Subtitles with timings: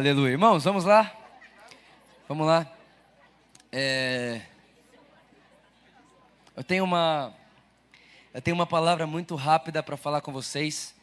[0.00, 0.32] Aleluia.
[0.32, 1.14] Irmãos, vamos lá?
[2.26, 2.66] Vamos lá.
[3.70, 4.40] É...
[6.56, 7.34] Eu tenho uma
[8.32, 10.94] eu tenho uma palavra muito rápida para falar com vocês.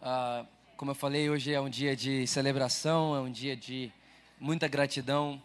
[0.00, 0.46] Ah,
[0.76, 3.92] como eu falei, hoje é um dia de celebração, é um dia de
[4.38, 5.42] muita gratidão.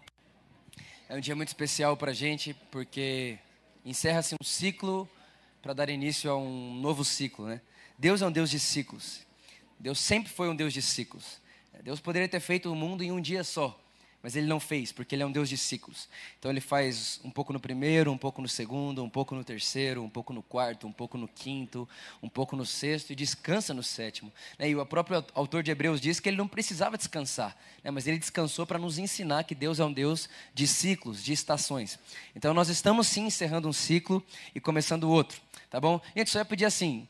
[1.10, 3.40] É um dia muito especial para a gente, porque
[3.84, 5.10] encerra-se um ciclo
[5.60, 7.62] para dar início a um novo ciclo, né?
[7.98, 9.26] Deus é um Deus de ciclos.
[9.80, 11.42] Deus sempre foi um Deus de ciclos.
[11.82, 13.80] Deus poderia ter feito o mundo em um dia só,
[14.22, 16.10] mas ele não fez, porque ele é um Deus de ciclos.
[16.38, 20.04] Então ele faz um pouco no primeiro, um pouco no segundo, um pouco no terceiro,
[20.04, 21.88] um pouco no quarto, um pouco no quinto,
[22.22, 24.32] um pouco no sexto e descansa no sétimo.
[24.58, 24.70] Né?
[24.70, 27.92] E o próprio autor de Hebreus diz que ele não precisava descansar, né?
[27.92, 31.98] mas ele descansou para nos ensinar que Deus é um Deus de ciclos, de estações.
[32.36, 34.22] Então nós estamos sim encerrando um ciclo
[34.54, 36.02] e começando outro, tá bom?
[36.14, 37.08] Gente, só ia pedir assim,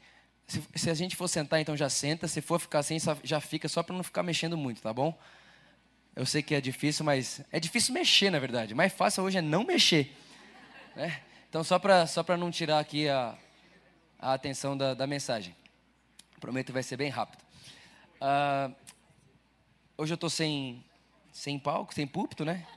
[0.50, 2.28] se, se, a gente for sentar, então já senta.
[2.28, 5.18] Se for ficar assim, já fica, só para não ficar mexendo muito, tá bom?
[6.16, 8.74] Eu sei que é difícil, mas é difícil mexer, na verdade.
[8.74, 10.14] Mais fácil hoje é não mexer.
[10.96, 11.22] Né?
[11.48, 13.38] Então, só para só não tirar aqui a,
[14.20, 15.56] a atenção da, da mensagem.
[16.40, 17.42] Prometo que vai ser bem rápido.
[18.22, 18.76] Uh,
[19.98, 20.84] hoje eu estou sem,
[21.32, 22.68] sem palco, sem púlpito, né?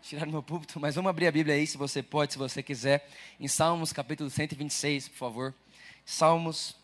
[0.00, 3.06] Tiraram meu púlpito, mas vamos abrir a Bíblia aí, se você pode, se você quiser.
[3.38, 5.54] Em Salmos, capítulo 126, por favor.
[6.06, 6.79] Salmos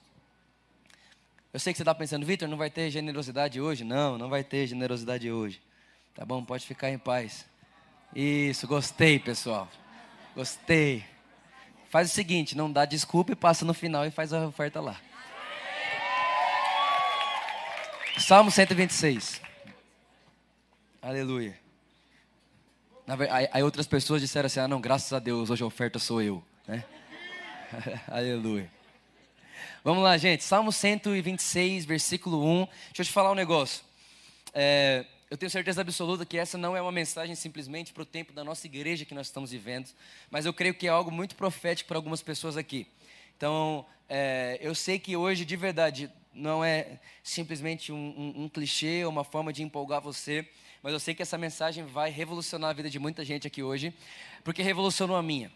[1.57, 3.83] eu sei que você está pensando, Vitor, não vai ter generosidade hoje?
[3.83, 5.59] Não, não vai ter generosidade hoje.
[6.15, 6.45] Tá bom?
[6.45, 7.47] Pode ficar em paz.
[8.15, 9.67] Isso, gostei, pessoal.
[10.35, 11.03] Gostei.
[11.89, 15.01] Faz o seguinte, não dá desculpa e passa no final e faz a oferta lá.
[18.19, 19.41] Salmo 126.
[21.01, 21.59] Aleluia.
[23.51, 26.45] Aí outras pessoas disseram assim: ah, não, graças a Deus, hoje a oferta sou eu.
[26.69, 26.85] Né?
[28.13, 28.76] Aleluia.
[29.83, 30.45] Vamos lá, gente.
[30.45, 32.67] Salmo 126, versículo 1.
[32.67, 33.85] Deixa eu te falar um negócio.
[34.53, 38.33] É, eu tenho certeza absoluta que essa não é uma mensagem simplesmente para o tempo
[38.33, 39.89] da nossa igreja que nós estamos vivendo,
[40.31, 42.87] mas eu creio que é algo muito profético para algumas pessoas aqui.
[43.37, 49.05] Então, é, eu sei que hoje, de verdade, não é simplesmente um, um, um clichê
[49.05, 50.49] ou uma forma de empolgar você,
[50.83, 53.93] mas eu sei que essa mensagem vai revolucionar a vida de muita gente aqui hoje,
[54.45, 55.51] porque revolucionou a minha.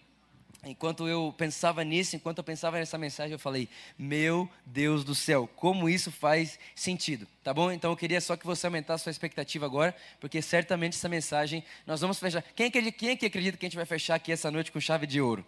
[0.63, 3.67] Enquanto eu pensava nisso, enquanto eu pensava nessa mensagem, eu falei:
[3.99, 7.73] Meu Deus do céu, como isso faz sentido, tá bom?
[7.73, 11.65] Então eu queria só que você aumentasse a sua expectativa agora, porque certamente essa mensagem
[11.87, 12.43] nós vamos fechar.
[12.55, 15.07] Quem acredita, quem que acredita que a gente vai fechar aqui essa noite com chave
[15.07, 15.45] de ouro?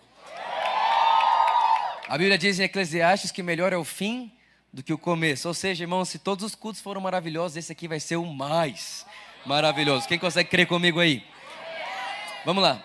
[2.08, 4.32] A Bíblia diz em Eclesiastes que melhor é o fim
[4.72, 5.46] do que o começo.
[5.46, 9.06] Ou seja, irmãos, se todos os cultos foram maravilhosos, esse aqui vai ser o mais
[9.44, 10.08] maravilhoso.
[10.08, 11.22] Quem consegue crer comigo aí?
[12.44, 12.82] Vamos lá.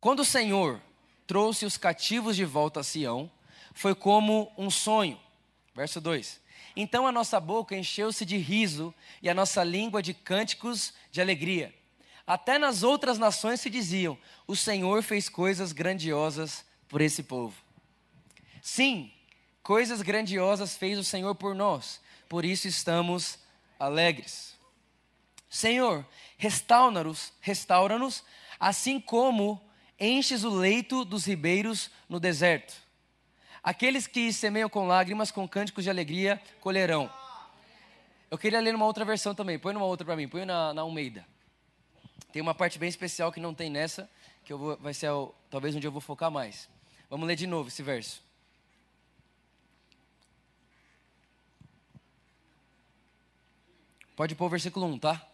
[0.00, 0.80] Quando o Senhor
[1.28, 3.30] trouxe os cativos de volta a Sião,
[3.74, 5.20] foi como um sonho.
[5.74, 6.40] Verso 2:
[6.74, 11.72] Então a nossa boca encheu-se de riso e a nossa língua de cânticos de alegria.
[12.26, 17.54] Até nas outras nações se diziam: O Senhor fez coisas grandiosas por esse povo.
[18.62, 19.12] Sim,
[19.62, 23.38] coisas grandiosas fez o Senhor por nós, por isso estamos
[23.78, 24.56] alegres.
[25.50, 26.06] Senhor,
[26.38, 28.24] restaura-nos, restaura-nos,
[28.58, 29.67] assim como
[29.98, 32.74] enches o leito dos ribeiros no deserto.
[33.62, 37.10] Aqueles que semeiam com lágrimas, com cânticos de alegria, colherão.
[38.30, 39.58] Eu queria ler numa outra versão também.
[39.58, 40.28] Põe numa outra para mim.
[40.28, 41.26] Põe na, na Almeida.
[42.32, 44.08] Tem uma parte bem especial que não tem nessa,
[44.44, 45.10] que eu vou, vai ser
[45.50, 46.68] talvez onde eu vou focar mais.
[47.08, 48.22] Vamos ler de novo esse verso.
[54.14, 55.27] Pode pôr o versículo 1, tá?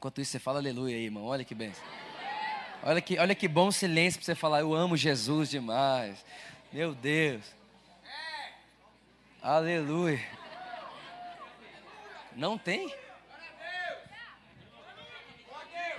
[0.00, 1.24] Enquanto isso, você fala aleluia aí, irmão.
[1.24, 1.84] Olha que benção.
[2.82, 4.60] Olha que, olha que bom silêncio para você falar.
[4.60, 6.24] Eu amo Jesus demais.
[6.72, 7.44] Meu Deus.
[9.42, 10.26] Aleluia.
[12.34, 12.90] Não tem?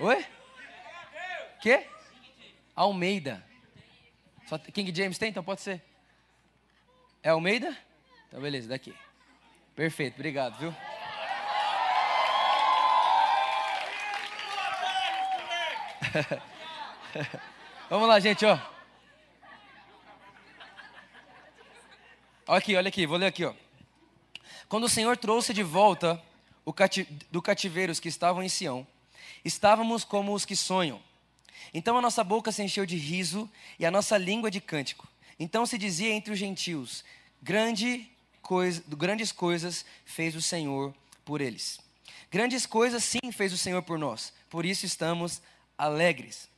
[0.00, 0.26] Oi?
[1.60, 1.86] Que?
[2.74, 3.40] Almeida.
[4.48, 5.28] Só King James tem?
[5.28, 5.80] Então pode ser.
[7.22, 7.78] É Almeida?
[8.26, 8.92] Então beleza, daqui.
[9.76, 10.74] Perfeito, obrigado, viu?
[17.88, 18.58] Vamos lá, gente, ó.
[22.46, 23.54] Olha aqui, olha aqui, vou ler aqui, ó.
[24.68, 26.22] Quando o Senhor trouxe de volta
[26.74, 28.86] cati do cativeiro os que estavam em Sião,
[29.44, 31.00] estávamos como os que sonham.
[31.72, 35.08] Então a nossa boca se encheu de riso e a nossa língua de cântico.
[35.38, 37.04] Então se dizia entre os gentios:
[37.42, 38.08] Grande
[38.42, 40.94] coisa, grandes coisas fez o Senhor
[41.24, 41.80] por eles.
[42.30, 44.32] Grandes coisas sim fez o Senhor por nós.
[44.48, 45.40] Por isso estamos
[45.76, 46.48] alegres.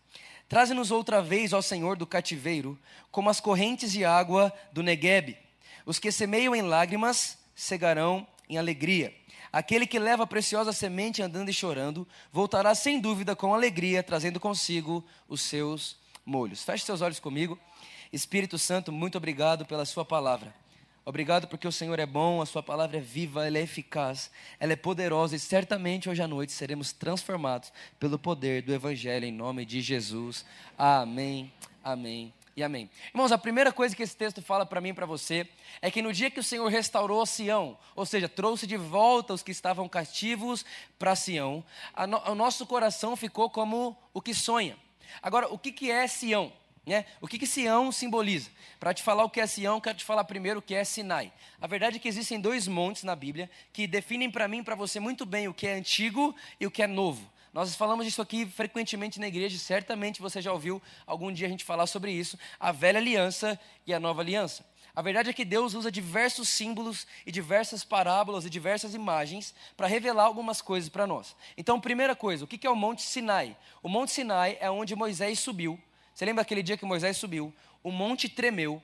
[0.49, 2.79] Traze-nos outra vez ao Senhor do cativeiro,
[3.11, 5.37] como as correntes de água do Neguebe.
[5.87, 9.15] Os que semeiam em lágrimas cegarão em alegria.
[9.53, 14.41] Aquele que leva a preciosa semente andando e chorando, voltará sem dúvida com alegria, trazendo
[14.41, 15.97] consigo os seus
[16.27, 16.63] molhos.
[16.63, 17.59] Feche seus olhos comigo.
[18.13, 20.55] Espírito Santo, muito obrigado pela Sua palavra.
[21.07, 24.73] Obrigado porque o Senhor é bom, a Sua palavra é viva, ela é eficaz, ela
[24.73, 27.71] é poderosa e certamente hoje à noite seremos transformados
[28.01, 30.47] pelo poder do Evangelho em nome de Jesus.
[30.79, 31.53] Amém,
[31.83, 32.89] amém e amém.
[33.13, 35.47] Irmãos, a primeira coisa que esse texto fala para mim e para você
[35.83, 39.43] é que no dia que o Senhor restaurou Sião, ou seja, trouxe de volta os
[39.43, 40.65] que estavam cativos
[40.99, 41.63] para Sião,
[42.09, 44.75] no, o nosso coração ficou como o que sonha.
[45.21, 46.51] Agora, o que, que é Sião?
[46.87, 47.07] Né?
[47.21, 48.51] O que, que Sião simboliza?
[48.79, 51.33] Para te falar o que é Sião, quero te falar primeiro o que é Sinai.
[51.61, 54.75] A verdade é que existem dois montes na Bíblia que definem para mim e para
[54.75, 57.33] você muito bem o que é antigo e o que é novo.
[57.55, 61.65] Nós falamos disso aqui frequentemente na igreja, certamente você já ouviu algum dia a gente
[61.65, 64.67] falar sobre isso, a velha aliança e a nova aliança.
[64.95, 69.87] A verdade é que Deus usa diversos símbolos e diversas parábolas e diversas imagens para
[69.87, 71.35] revelar algumas coisas para nós.
[71.57, 73.57] Então, primeira coisa, o que é o Monte Sinai?
[73.83, 75.81] O Monte Sinai é onde Moisés subiu.
[76.15, 77.53] Você lembra aquele dia que Moisés subiu?
[77.83, 78.81] O monte tremeu,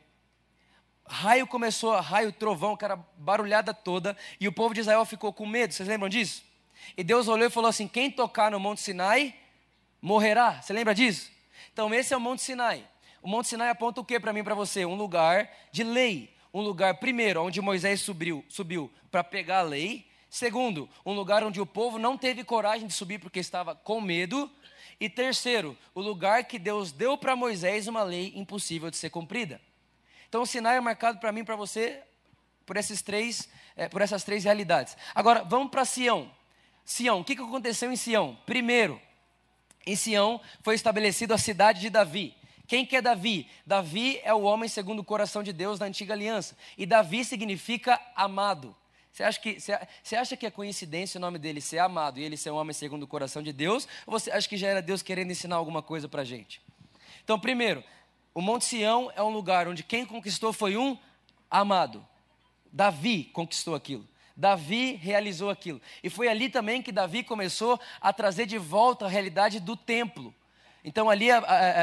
[1.06, 5.72] raio começou, raio, trovão, cara, barulhada toda, e o povo de Israel ficou com medo.
[5.72, 6.42] Vocês lembram disso?
[6.96, 9.34] E Deus olhou e falou assim: quem tocar no Monte Sinai
[10.02, 10.60] morrerá.
[10.60, 11.30] Você lembra disso?
[11.72, 12.84] Então, esse é o Monte Sinai.
[13.22, 14.84] O Monte Sinai aponta o que para mim para você?
[14.84, 16.34] Um lugar de lei.
[16.52, 20.09] Um lugar, primeiro, onde Moisés subiu, subiu para pegar a lei.
[20.30, 24.48] Segundo, um lugar onde o povo não teve coragem de subir porque estava com medo.
[25.00, 29.60] E terceiro, o lugar que Deus deu para Moisés uma lei impossível de ser cumprida.
[30.28, 32.00] Então, o Sinai é marcado para mim e para você
[32.64, 34.96] por, esses três, é, por essas três realidades.
[35.12, 36.30] Agora, vamos para Sião.
[36.84, 38.38] Sião, o que aconteceu em Sião?
[38.46, 39.00] Primeiro,
[39.84, 42.36] em Sião foi estabelecida a cidade de Davi.
[42.68, 43.50] Quem que é Davi?
[43.66, 46.56] Davi é o homem segundo o coração de Deus na antiga aliança.
[46.78, 48.76] E Davi significa amado.
[49.12, 49.58] Você acha, que,
[50.02, 52.72] você acha que é coincidência o nome dele ser amado e ele ser um homem
[52.72, 53.86] segundo o coração de Deus?
[54.06, 56.62] Ou você acha que já era Deus querendo ensinar alguma coisa para a gente?
[57.24, 57.82] Então, primeiro,
[58.32, 60.96] o Monte Sião é um lugar onde quem conquistou foi um
[61.50, 62.06] amado.
[62.72, 64.08] Davi conquistou aquilo.
[64.36, 65.82] Davi realizou aquilo.
[66.02, 70.34] E foi ali também que Davi começou a trazer de volta a realidade do templo.
[70.84, 71.26] Então ali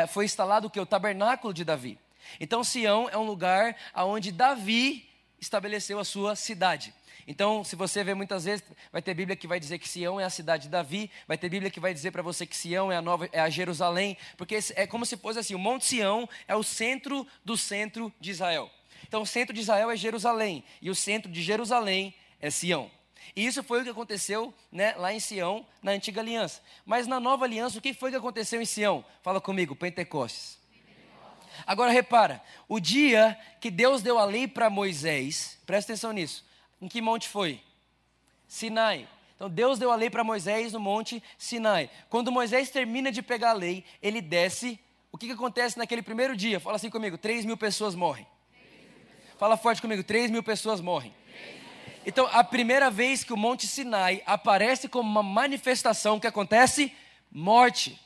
[0.10, 0.80] foi instalado o que?
[0.80, 2.00] O tabernáculo de Davi.
[2.40, 5.08] Então Sião é um lugar onde Davi
[5.40, 6.94] estabeleceu a sua cidade.
[7.28, 10.24] Então, se você vê muitas vezes, vai ter Bíblia que vai dizer que Sião é
[10.24, 12.96] a cidade de Davi, vai ter Bíblia que vai dizer para você que Sião é
[12.96, 16.56] a nova, é a Jerusalém, porque é como se fosse assim, o Monte Sião é
[16.56, 18.72] o centro do centro de Israel.
[19.06, 22.90] Então, o centro de Israel é Jerusalém, e o centro de Jerusalém é Sião.
[23.36, 26.62] E isso foi o que aconteceu né, lá em Sião, na antiga aliança.
[26.86, 29.04] Mas na nova aliança, o que foi que aconteceu em Sião?
[29.22, 30.58] Fala comigo, Pentecostes.
[31.66, 36.47] Agora repara, o dia que Deus deu a lei para Moisés, presta atenção nisso.
[36.82, 37.62] Em que monte foi?
[38.48, 39.08] Sinai.
[39.36, 41.90] Então Deus deu a lei para Moisés no monte Sinai.
[42.10, 44.80] Quando Moisés termina de pegar a lei, ele desce.
[45.12, 46.60] O que, que acontece naquele primeiro dia?
[46.60, 48.26] Fala assim comigo: 3 mil pessoas morrem.
[49.38, 51.14] Fala forte comigo: 3 mil pessoas morrem.
[52.06, 56.96] Então, a primeira vez que o Monte Sinai aparece como uma manifestação, que acontece?
[57.30, 58.00] Morte.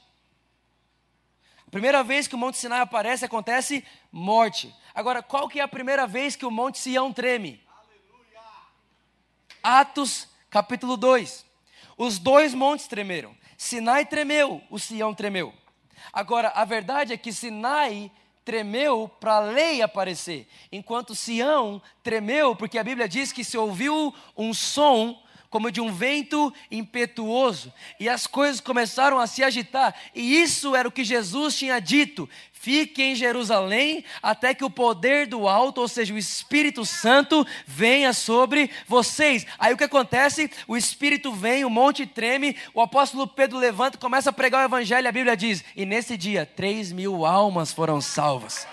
[1.68, 4.74] A primeira vez que o Monte Sinai aparece, acontece morte.
[4.94, 7.62] Agora, qual que é a primeira vez que o Monte Sião treme?
[9.64, 11.46] Atos, capítulo 2.
[11.98, 13.36] Os dois montes tremeram.
[13.58, 15.54] Sinai tremeu, o Sião tremeu.
[16.12, 18.12] Agora, a verdade é que Sinai
[18.44, 24.14] tremeu para a lei aparecer, enquanto Sião tremeu porque a Bíblia diz que se ouviu
[24.36, 30.42] um som como de um vento impetuoso, e as coisas começaram a se agitar, e
[30.42, 35.50] isso era o que Jesus tinha dito: fique em Jerusalém até que o poder do
[35.50, 39.46] alto, ou seja, o Espírito Santo, venha sobre vocês.
[39.60, 40.50] Aí o que acontece?
[40.68, 45.08] O Espírito vem, o monte treme, o apóstolo Pedro levanta, começa a pregar o Evangelho,
[45.08, 48.66] a Bíblia diz: e nesse dia, três mil almas foram salvas.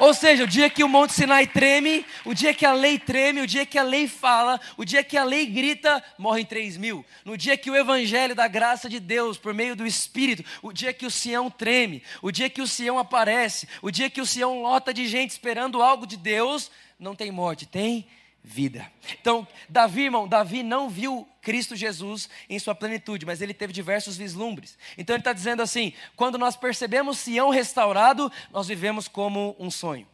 [0.00, 3.42] Ou seja, o dia que o Monte Sinai treme, o dia que a lei treme,
[3.42, 7.04] o dia que a lei fala, o dia que a lei grita, morrem três mil.
[7.22, 10.90] No dia que o Evangelho da graça de Deus, por meio do Espírito, o dia
[10.94, 14.62] que o Sião treme, o dia que o Sião aparece, o dia que o Sião
[14.62, 18.08] lota de gente esperando algo de Deus, não tem morte, tem
[18.42, 18.90] vida.
[19.20, 24.16] Então, Davi, irmão, Davi não viu Cristo Jesus em sua plenitude, mas ele teve diversos
[24.16, 24.78] vislumbres.
[24.96, 30.06] Então ele está dizendo assim: quando nós percebemos Sião restaurado, nós vivemos como um sonho.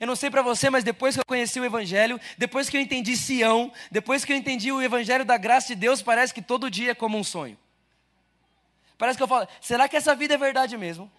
[0.00, 2.80] Eu não sei para você, mas depois que eu conheci o Evangelho, depois que eu
[2.80, 6.70] entendi Sião, depois que eu entendi o Evangelho da graça de Deus, parece que todo
[6.70, 7.56] dia é como um sonho.
[8.98, 11.10] Parece que eu falo: será que essa vida é verdade mesmo?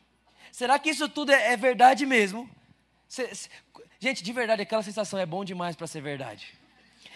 [0.52, 2.50] Será que isso tudo é, é verdade mesmo?
[3.08, 3.50] Se, se,
[4.00, 6.54] Gente, de verdade, aquela sensação é bom demais para ser verdade.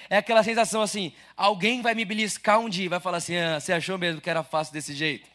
[0.09, 3.59] É aquela sensação assim: alguém vai me beliscar um dia e vai falar assim: ah,
[3.59, 5.29] você achou mesmo que era fácil desse jeito?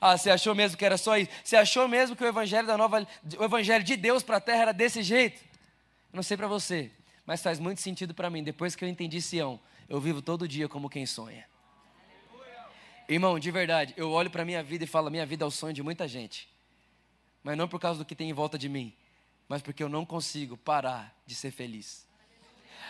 [0.00, 1.30] Ah, você achou mesmo que era só isso?
[1.42, 3.06] Você achou mesmo que o evangelho da nova,
[3.38, 5.42] o evangelho de Deus para a terra era desse jeito?
[6.12, 6.90] Não sei para você,
[7.24, 8.42] mas faz muito sentido para mim.
[8.42, 11.46] Depois que eu entendi Sião, eu vivo todo dia como quem sonha.
[13.08, 15.72] Irmão, de verdade, eu olho para minha vida e falo: minha vida é o sonho
[15.72, 16.48] de muita gente,
[17.42, 18.92] mas não por causa do que tem em volta de mim,
[19.48, 22.06] mas porque eu não consigo parar de ser feliz.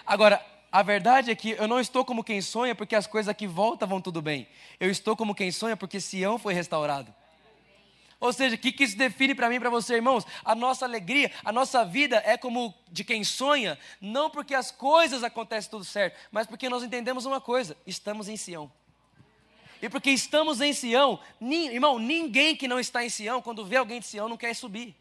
[0.04, 3.46] Agora, a verdade é que eu não estou como quem sonha porque as coisas que
[3.46, 4.48] voltam vão tudo bem.
[4.78, 7.14] Eu estou como quem sonha porque Sião foi restaurado.
[8.20, 10.26] Ou seja, o que, que isso define para mim e para você, irmãos?
[10.44, 15.22] A nossa alegria, a nossa vida é como de quem sonha, não porque as coisas
[15.22, 18.70] acontecem tudo certo, mas porque nós entendemos uma coisa: estamos em Sião.
[19.80, 24.00] E porque estamos em Sião, irmão, ninguém que não está em Sião, quando vê alguém
[24.00, 24.96] de Sião, não quer subir.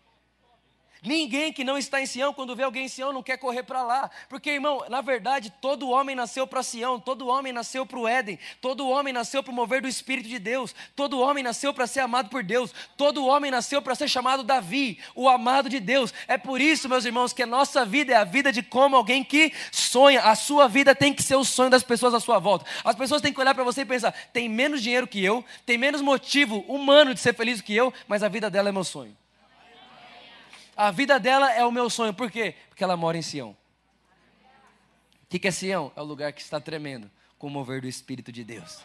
[1.04, 3.84] Ninguém que não está em Sião, quando vê alguém em Sião, não quer correr para
[3.84, 4.10] lá.
[4.30, 8.40] Porque, irmão, na verdade, todo homem nasceu para Sião, todo homem nasceu para o Éden,
[8.62, 12.00] todo homem nasceu para o mover do Espírito de Deus, todo homem nasceu para ser
[12.00, 16.14] amado por Deus, todo homem nasceu para ser chamado Davi, o amado de Deus.
[16.28, 19.24] É por isso, meus irmãos, que a nossa vida é a vida de como alguém
[19.24, 20.22] que sonha.
[20.22, 22.66] A sua vida tem que ser o sonho das pessoas à sua volta.
[22.84, 25.78] As pessoas têm que olhar para você e pensar: tem menos dinheiro que eu, tem
[25.78, 29.16] menos motivo humano de ser feliz que eu, mas a vida dela é meu sonho.
[30.78, 32.14] A vida dela é o meu sonho.
[32.14, 32.54] Por quê?
[32.70, 33.58] Porque ela mora em Sião.
[35.24, 35.92] O que, que é Sião?
[35.96, 38.84] É o lugar que está tremendo com o mover do Espírito de Deus.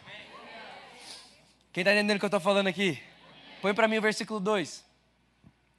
[1.71, 3.01] Quem está entendendo o que eu estou falando aqui?
[3.61, 4.83] Põe para mim o versículo 2.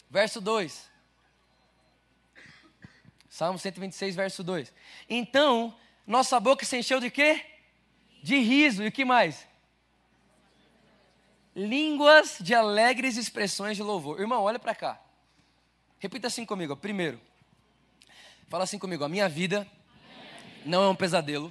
[0.09, 0.89] Verso 2.
[3.29, 4.73] Salmo 126, verso 2.
[5.11, 7.45] Então, nossa boca se encheu de quê?
[8.23, 8.85] De riso.
[8.85, 9.49] E o que mais?
[11.57, 14.21] Línguas de alegres expressões de louvor.
[14.21, 15.04] Irmão, olha para cá.
[16.05, 16.77] Repita assim comigo.
[16.77, 17.19] Primeiro,
[18.51, 19.03] fala assim comigo.
[19.05, 19.67] A minha vida
[20.63, 21.51] não é um pesadelo.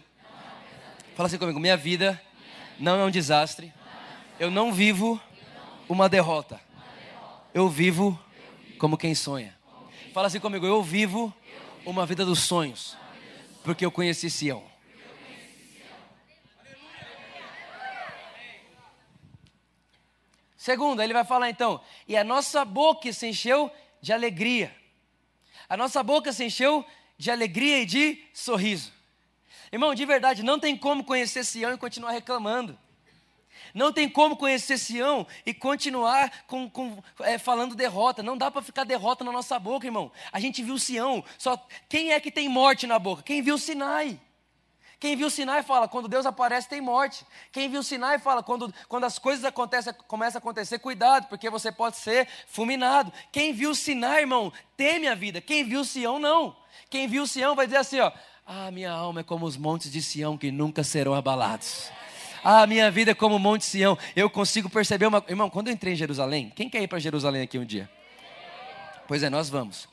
[1.16, 1.60] Fala assim comigo.
[1.60, 2.22] Minha vida
[2.78, 3.74] não é um desastre.
[4.40, 5.20] Eu não vivo
[5.90, 6.62] uma derrota.
[7.52, 8.24] Eu vivo
[8.78, 9.58] como quem sonha.
[10.14, 10.68] Fala assim comigo.
[10.68, 11.34] Eu vivo
[11.84, 12.96] uma vida dos sonhos.
[13.64, 14.64] Porque eu conheci Sião.
[20.56, 23.70] Segundo, ele vai falar então, e a nossa boca se encheu
[24.04, 24.76] de alegria.
[25.70, 26.86] A nossa boca se encheu
[27.18, 28.92] de alegria e de sorriso.
[29.72, 32.78] Irmão, de verdade, não tem como conhecer Sião e continuar reclamando.
[33.74, 38.22] Não tem como conhecer Sião e continuar com, com é, falando derrota.
[38.22, 40.12] Não dá para ficar derrota na nossa boca, irmão.
[40.34, 41.24] A gente viu Sião.
[41.38, 41.56] Só
[41.88, 43.24] quem é que tem morte na boca?
[43.24, 44.20] Quem viu Sinai?
[45.04, 47.26] Quem viu Sinai fala, quando Deus aparece tem morte.
[47.52, 51.74] Quem viu Sinai fala, quando, quando as coisas acontecem, começam a acontecer, cuidado, porque você
[51.74, 53.12] pode ser fulminado.
[53.30, 55.42] Quem viu Sinai, irmão, teme a vida.
[55.42, 56.56] Quem viu Sião, não.
[56.90, 58.14] Quem viu Sião vai dizer assim, ó,
[58.48, 61.92] ah, minha alma é como os montes de Sião que nunca serão abalados.
[62.42, 63.98] Ah, minha vida é como o monte Sião.
[64.16, 65.22] Eu consigo perceber uma...
[65.28, 67.90] Irmão, quando eu entrei em Jerusalém, quem quer ir para Jerusalém aqui um dia?
[69.06, 69.86] Pois é, nós vamos.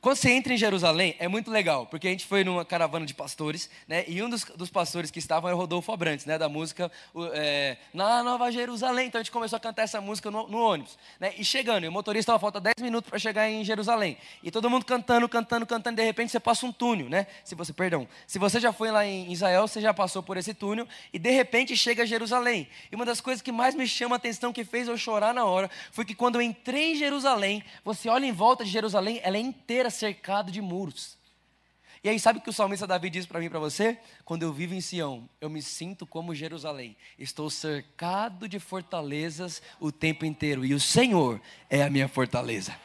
[0.00, 3.12] Quando você entra em Jerusalém, é muito legal, porque a gente foi numa caravana de
[3.12, 4.04] pastores, né?
[4.06, 6.38] E um dos, dos pastores que estavam era o Rodolfo Abrantes, né?
[6.38, 6.90] Da música
[7.32, 9.08] é, Na Nova Jerusalém.
[9.08, 11.32] Então a gente começou a cantar essa música no, no ônibus, né?
[11.36, 14.16] E chegando, e o motorista estava falta 10 minutos para chegar em Jerusalém.
[14.40, 17.26] E todo mundo cantando, cantando, cantando, de repente você passa um túnel, né?
[17.42, 20.54] Se você, perdão, se você já foi lá em Israel, você já passou por esse
[20.54, 22.68] túnel, e de repente chega a Jerusalém.
[22.92, 25.44] E uma das coisas que mais me chama a atenção, que fez eu chorar na
[25.44, 29.36] hora, foi que quando eu entrei em Jerusalém, você olha em volta de Jerusalém, ela
[29.36, 31.18] é inteira cercado de muros.
[32.02, 33.98] E aí, sabe o que o salmista Davi diz para mim e para você?
[34.24, 36.96] Quando eu vivo em Sião, eu me sinto como Jerusalém.
[37.18, 40.64] Estou cercado de fortalezas o tempo inteiro.
[40.64, 42.76] E o Senhor é a minha fortaleza.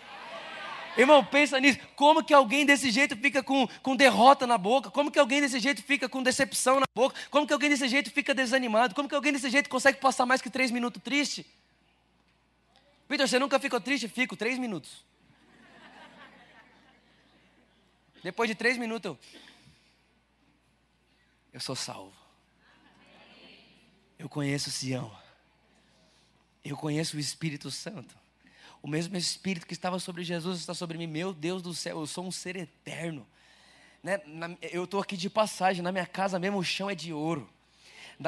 [0.98, 1.80] Irmão, pensa nisso.
[1.96, 4.92] Como que alguém desse jeito fica com, com derrota na boca?
[4.92, 7.16] Como que alguém desse jeito fica com decepção na boca?
[7.30, 8.96] Como que alguém desse jeito fica desanimado?
[8.96, 11.46] Como que alguém desse jeito consegue passar mais que três minutos triste?
[13.10, 14.08] Vitor, você nunca ficou triste?
[14.08, 15.04] Fico três minutos.
[18.24, 19.20] Depois de três minutos, eu,
[21.52, 22.14] eu sou salvo.
[24.18, 25.14] Eu conheço Sião.
[26.64, 28.18] Eu conheço o Espírito Santo.
[28.82, 31.08] O mesmo Espírito que estava sobre Jesus está sobre mim.
[31.08, 33.28] Meu Deus do céu, eu sou um ser eterno.
[34.02, 34.22] Né?
[34.62, 37.53] eu estou aqui de passagem, na minha casa mesmo o chão é de ouro.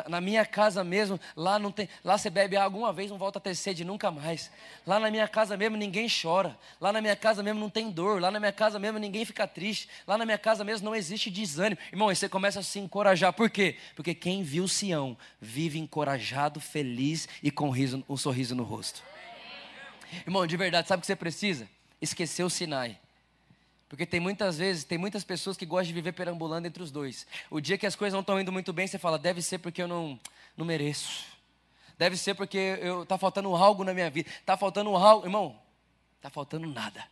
[0.08, 3.40] Na, minha casa mesmo, lá não tem, lá você bebe água uma vez, não volta
[3.40, 4.52] a ter sede nunca mais.
[4.86, 6.58] Lá na minha casa mesmo ninguém chora.
[6.80, 8.22] Lá na minha casa mesmo não tem dor.
[8.22, 9.88] Lá na minha casa mesmo ninguém fica triste.
[10.08, 11.80] Lá na minha casa mesmo não existe desânimo.
[11.92, 13.32] Irmão, aí você começa a se encorajar.
[13.34, 13.78] Por quê?
[13.96, 19.04] Porque quem viu Sião vive encorajado, feliz e com riso, um sorriso no rosto.
[20.26, 21.70] Irmão, de verdade, sabe o que você precisa?
[22.02, 23.00] Esquecer o Sinai.
[23.96, 27.26] Porque tem muitas vezes, tem muitas pessoas que gostam de viver perambulando entre os dois.
[27.50, 29.82] O dia que as coisas não estão indo muito bem, você fala, deve ser porque
[29.82, 30.20] eu não,
[30.58, 31.24] não mereço.
[31.98, 34.30] Deve ser porque eu, tá faltando algo na minha vida.
[34.46, 35.26] Tá faltando algo.
[35.26, 35.58] Irmão,
[36.22, 37.08] tá faltando nada.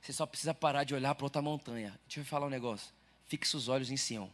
[0.00, 1.92] Você só precisa parar de olhar para outra montanha.
[2.06, 2.92] Deixa eu falar um negócio.
[3.26, 4.30] Fixe os olhos em Sião.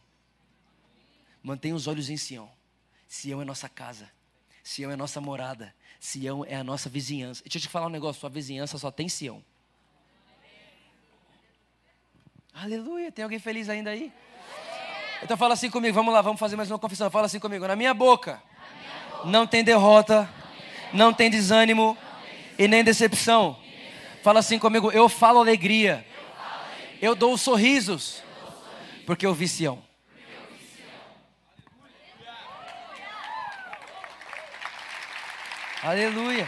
[1.41, 2.47] Mantenha os olhos em Sião.
[3.07, 4.07] Sião é nossa casa.
[4.63, 5.73] Sião é nossa morada.
[5.99, 7.41] Sião é a nossa vizinhança.
[7.41, 8.19] Deixa eu te falar um negócio.
[8.19, 9.43] Sua vizinhança só tem Sião.
[12.53, 13.11] Aleluia.
[13.11, 14.11] Tem alguém feliz ainda aí?
[15.23, 17.09] Então fala assim comigo, vamos lá, vamos fazer mais uma confissão.
[17.09, 18.41] Fala assim comigo, na minha boca,
[19.23, 20.27] não tem derrota,
[20.91, 21.97] não tem desânimo
[22.57, 23.57] e nem decepção.
[24.23, 26.05] Fala assim comigo, eu falo alegria,
[27.01, 28.23] eu dou sorrisos,
[29.05, 29.83] porque eu vi Sião.
[35.83, 36.47] Aleluia.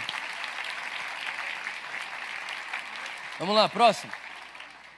[3.40, 4.23] Vamos lá, próximo.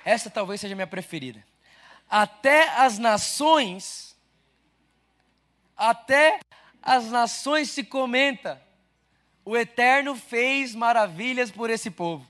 [0.05, 1.43] Essa talvez seja a minha preferida.
[2.07, 4.15] Até as nações,
[5.75, 6.39] até
[6.79, 8.61] as nações se comenta,
[9.43, 12.25] o Eterno fez maravilhas por esse povo.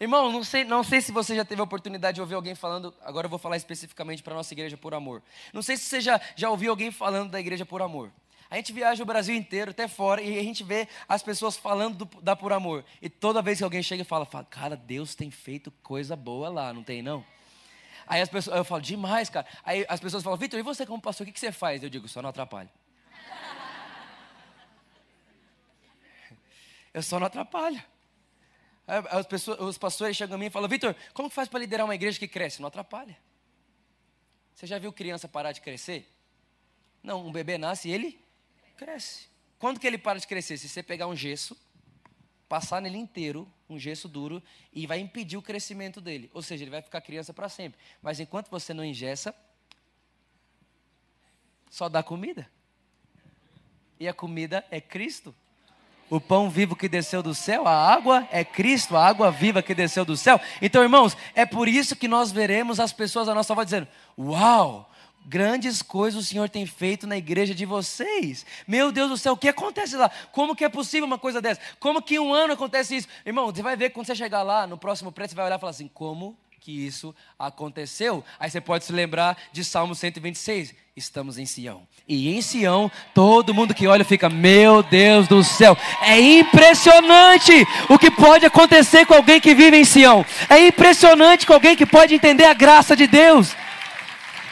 [0.00, 2.92] Irmão, não sei, não sei se você já teve a oportunidade de ouvir alguém falando,
[3.02, 5.22] agora eu vou falar especificamente para a nossa igreja por amor.
[5.52, 8.10] Não sei se você já, já ouviu alguém falando da igreja por amor.
[8.50, 12.04] A gente viaja o Brasil inteiro, até fora, e a gente vê as pessoas falando
[12.04, 12.84] do, da Por Amor.
[13.00, 16.48] E toda vez que alguém chega e fala, fala, cara, Deus tem feito coisa boa
[16.48, 17.24] lá, não tem não?
[18.08, 19.46] Aí as pessoas, eu falo, demais, cara.
[19.62, 21.84] Aí as pessoas falam, Vitor, e você como pastor, o que, que você faz?
[21.84, 22.68] Eu digo, só não atrapalho.
[26.92, 27.80] eu só não atrapalho.
[28.84, 31.94] As pessoas, os pastores chegam a mim e falam, Vitor, como faz para liderar uma
[31.94, 32.60] igreja que cresce?
[32.60, 33.16] Não atrapalha.
[34.56, 36.12] Você já viu criança parar de crescer?
[37.00, 38.29] Não, um bebê nasce e ele
[38.80, 39.28] cresce.
[39.58, 40.56] Quando que ele para de crescer?
[40.56, 41.54] Se você pegar um gesso,
[42.48, 46.30] passar nele inteiro, um gesso duro, e vai impedir o crescimento dele.
[46.32, 47.78] Ou seja, ele vai ficar criança para sempre.
[48.00, 49.34] Mas enquanto você não ingessa,
[51.70, 52.50] só dá comida.
[53.98, 55.34] E a comida é Cristo.
[56.08, 59.74] O pão vivo que desceu do céu, a água é Cristo, a água viva que
[59.74, 60.40] desceu do céu.
[60.62, 63.88] Então, irmãos, é por isso que nós veremos as pessoas à nossa volta dizendo:
[64.18, 64.90] Uau!
[65.26, 68.44] Grandes coisas o Senhor tem feito na igreja de vocês.
[68.66, 70.10] Meu Deus do céu, o que acontece lá?
[70.32, 71.60] Como que é possível uma coisa dessa?
[71.78, 73.08] Como que um ano acontece isso?
[73.24, 75.60] Irmão, você vai ver quando você chegar lá, no próximo prédio, você vai olhar e
[75.60, 78.22] falar assim: como que isso aconteceu?
[78.38, 80.74] Aí você pode se lembrar de Salmo 126.
[80.96, 81.82] Estamos em Sião.
[82.06, 87.52] E em Sião, todo mundo que olha fica: Meu Deus do céu, é impressionante
[87.88, 90.24] o que pode acontecer com alguém que vive em Sião.
[90.48, 93.56] É impressionante com alguém que pode entender a graça de Deus.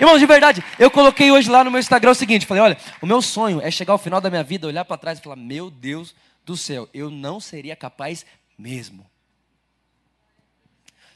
[0.00, 3.06] Irmãos, de verdade, eu coloquei hoje lá no meu Instagram o seguinte: falei, olha, o
[3.06, 5.70] meu sonho é chegar ao final da minha vida, olhar para trás e falar, meu
[5.70, 8.24] Deus do céu, eu não seria capaz
[8.56, 9.08] mesmo.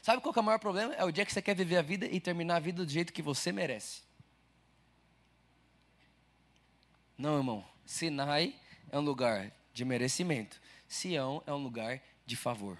[0.01, 0.93] Sabe qual é o maior problema?
[0.95, 3.13] É o dia que você quer viver a vida e terminar a vida do jeito
[3.13, 4.01] que você merece.
[7.17, 7.65] Não, irmão.
[7.85, 8.53] Sinai
[8.91, 10.59] é um lugar de merecimento.
[10.89, 12.77] Sião é um lugar de favor.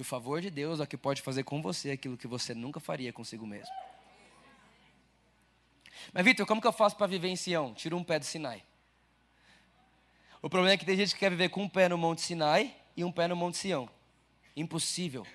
[0.00, 2.80] O favor de Deus é o que pode fazer com você aquilo que você nunca
[2.80, 3.74] faria consigo mesmo.
[6.12, 7.74] Mas, Vitor, como que eu faço para viver em Sião?
[7.74, 8.64] Tira um pé do Sinai.
[10.40, 12.74] O problema é que tem gente que quer viver com um pé no Monte Sinai
[12.96, 13.90] e um pé no Monte Sião.
[14.56, 15.26] Impossível.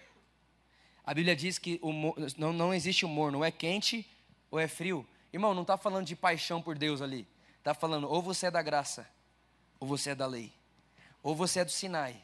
[1.05, 1.93] A Bíblia diz que o,
[2.35, 4.03] não, não existe humor, não é quente
[4.49, 5.07] ou é frio.
[5.31, 7.27] Irmão, não está falando de paixão por Deus ali.
[7.59, 9.07] Está falando ou você é da graça,
[9.79, 10.51] ou você é da lei.
[11.21, 12.19] Ou você é do Sinai,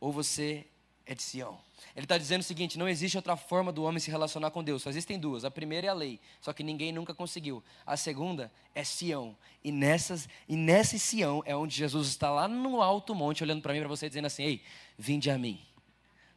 [0.00, 0.66] ou você
[1.06, 1.58] é de Sião.
[1.94, 4.82] Ele está dizendo o seguinte: não existe outra forma do homem se relacionar com Deus.
[4.82, 5.44] Só existem duas.
[5.44, 7.62] A primeira é a lei, só que ninguém nunca conseguiu.
[7.86, 9.36] A segunda é Sião.
[9.62, 13.72] E, nessas, e nesse Sião é onde Jesus está lá no alto monte, olhando para
[13.72, 14.62] mim, para você, dizendo assim: Ei,
[14.98, 15.60] vinde a mim,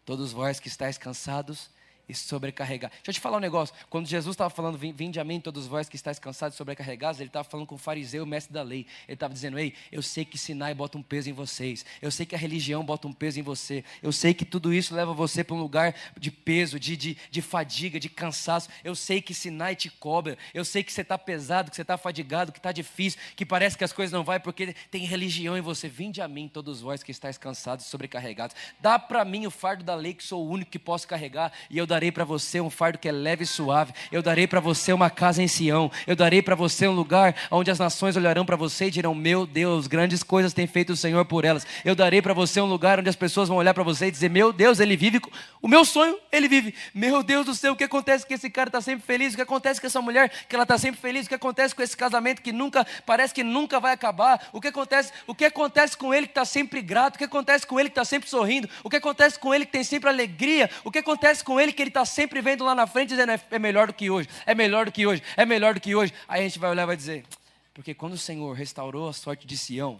[0.06, 1.69] todos vós que estáis cansados
[2.08, 2.89] e sobrecarregar.
[2.91, 3.76] Deixa eu te falar um negócio.
[3.89, 7.30] Quando Jesus estava falando, vinde a mim todos vós que estáis cansados e sobrecarregados, ele
[7.30, 8.86] estava falando com o fariseu, o mestre da lei.
[9.08, 11.86] Ele estava dizendo, ei, eu sei que Sinai bota um peso em vocês.
[12.02, 13.84] Eu sei que a religião bota um peso em você.
[14.02, 17.41] Eu sei que tudo isso leva você para um lugar de peso, de, de, de
[17.41, 18.70] fadiga, de cansaço.
[18.84, 20.38] Eu sei que Sinai te cobra.
[20.54, 23.78] Eu sei que você está pesado, que você está fadigado, que está difícil, que parece
[23.78, 25.88] que as coisas não vão porque tem religião em você.
[25.88, 28.56] Vinde a mim todos vós que estáis cansados e sobrecarregados.
[28.80, 31.78] Dá para mim o fardo da lei, que sou o único que posso carregar, e
[31.78, 33.91] eu darei para você um fardo que é leve e suave.
[34.12, 35.91] Eu darei para você uma casa em Sião.
[36.05, 39.45] Eu darei para você um lugar onde as nações olharão para você e dirão: Meu
[39.45, 41.65] Deus, grandes coisas tem feito o Senhor por elas.
[41.83, 44.29] Eu darei para você um lugar onde as pessoas vão olhar para você e dizer:
[44.29, 45.19] Meu Deus, ele vive.
[45.62, 46.73] O meu sonho, ele vive.
[46.93, 49.33] Meu Deus do céu, o que acontece que esse cara está sempre feliz?
[49.33, 51.25] O que acontece com essa mulher que ela está sempre feliz?
[51.25, 54.47] O que acontece com esse casamento que nunca parece que nunca vai acabar?
[54.53, 55.12] O que acontece?
[55.25, 57.15] O que acontece com ele que está sempre grato?
[57.15, 58.69] O que acontece com ele que está sempre sorrindo?
[58.83, 60.69] O que acontece com ele que tem sempre alegria?
[60.83, 63.32] O que acontece com ele que ele está sempre sempre vendo lá na frente dizendo
[63.32, 65.95] é, é melhor do que hoje, é melhor do que hoje, é melhor do que
[65.95, 66.13] hoje.
[66.28, 67.26] Aí a gente vai olhar e vai dizer,
[67.73, 70.00] porque quando o Senhor restaurou a sorte de Sião,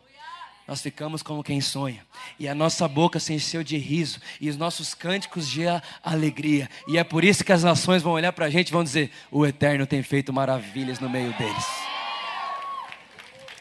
[0.68, 2.06] nós ficamos como quem sonha,
[2.38, 5.64] e a nossa boca se encheu de riso, e os nossos cânticos de
[6.04, 8.84] alegria, e é por isso que as nações vão olhar para a gente e vão
[8.84, 11.66] dizer: O Eterno tem feito maravilhas no meio deles.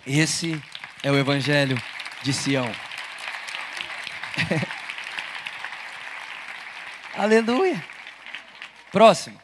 [0.05, 0.61] Esse
[1.03, 1.81] é o Evangelho
[2.23, 2.71] de Sião.
[7.17, 7.96] Aleluia.
[8.90, 9.40] Próximo.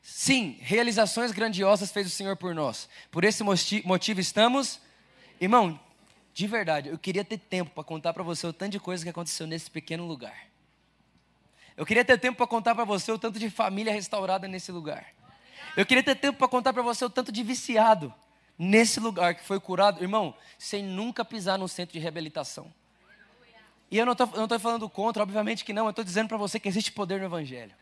[0.00, 2.88] Sim, realizações grandiosas fez o Senhor por nós.
[3.10, 4.80] Por esse motivo estamos.
[5.40, 5.80] Irmão,
[6.32, 9.10] de verdade, eu queria ter tempo para contar para você o tanto de coisa que
[9.10, 10.46] aconteceu nesse pequeno lugar.
[11.76, 15.06] Eu queria ter tempo para contar para você o tanto de família restaurada nesse lugar.
[15.76, 18.14] Eu queria ter tempo para contar para você o tanto de viciado
[18.58, 22.72] nesse lugar que foi curado, irmão, sem nunca pisar no centro de reabilitação.
[23.92, 25.84] E eu não estou falando contra, obviamente que não.
[25.84, 27.74] Eu estou dizendo para você que existe poder no Evangelho.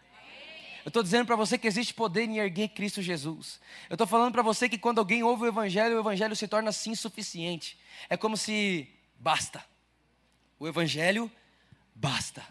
[0.84, 3.60] Eu estou dizendo para você que existe poder em erguer Cristo Jesus.
[3.88, 6.70] Eu estou falando para você que quando alguém ouve o Evangelho, o Evangelho se torna
[6.70, 7.78] assim suficiente.
[8.08, 8.88] É como se
[9.20, 9.64] basta.
[10.58, 11.30] O Evangelho
[11.94, 12.44] basta.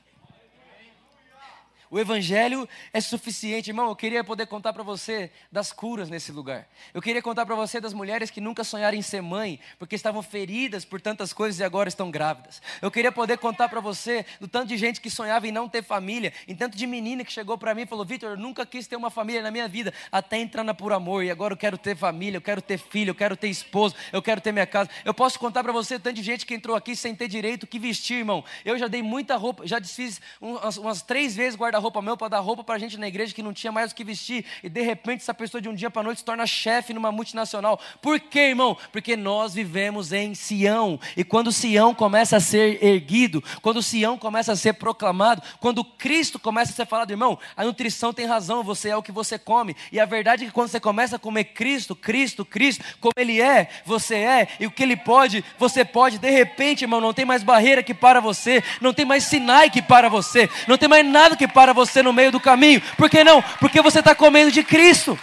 [1.91, 3.89] O Evangelho é suficiente, irmão.
[3.89, 6.67] Eu queria poder contar para você das curas nesse lugar.
[6.93, 10.21] Eu queria contar para você das mulheres que nunca sonharam em ser mãe, porque estavam
[10.21, 12.62] feridas por tantas coisas e agora estão grávidas.
[12.80, 15.84] Eu queria poder contar para você do tanto de gente que sonhava em não ter
[15.84, 18.86] família, em tanto de menina que chegou para mim e falou: Vitor, eu nunca quis
[18.86, 21.78] ter uma família na minha vida, até entrar na por amor, e agora eu quero
[21.78, 24.91] ter família, eu quero ter filho, eu quero ter esposo, eu quero ter minha casa.
[25.04, 27.80] Eu posso contar para você tanto de gente que entrou aqui sem ter direito que
[27.80, 28.45] vestir, irmão.
[28.63, 32.30] Eu já dei muita roupa, já desfiz umas, umas três vezes guarda roupa meu para
[32.30, 34.46] dar roupa para gente na igreja que não tinha mais o que vestir.
[34.63, 37.80] E de repente essa pessoa de um dia para noite se torna chefe numa multinacional.
[38.02, 38.78] Por quê, irmão?
[38.92, 41.00] Porque nós vivemos em Sião.
[41.15, 46.39] E quando Sião começa a ser erguido, quando Sião começa a ser proclamado, quando Cristo
[46.39, 49.76] começa a ser falado, irmão, a nutrição tem razão, você é o que você come.
[49.92, 53.42] E a verdade é que quando você começa a comer Cristo, Cristo, Cristo, como Ele
[53.42, 56.18] é, você é, e o que Ele pode, você pode.
[56.18, 59.82] De repente, irmão, não tem mais barreira que para você, não tem mais Sinai que
[59.82, 62.82] para você, não tem mais nada que para você no meio do caminho.
[62.97, 63.41] Por que não?
[63.60, 65.17] Porque você está comendo de Cristo.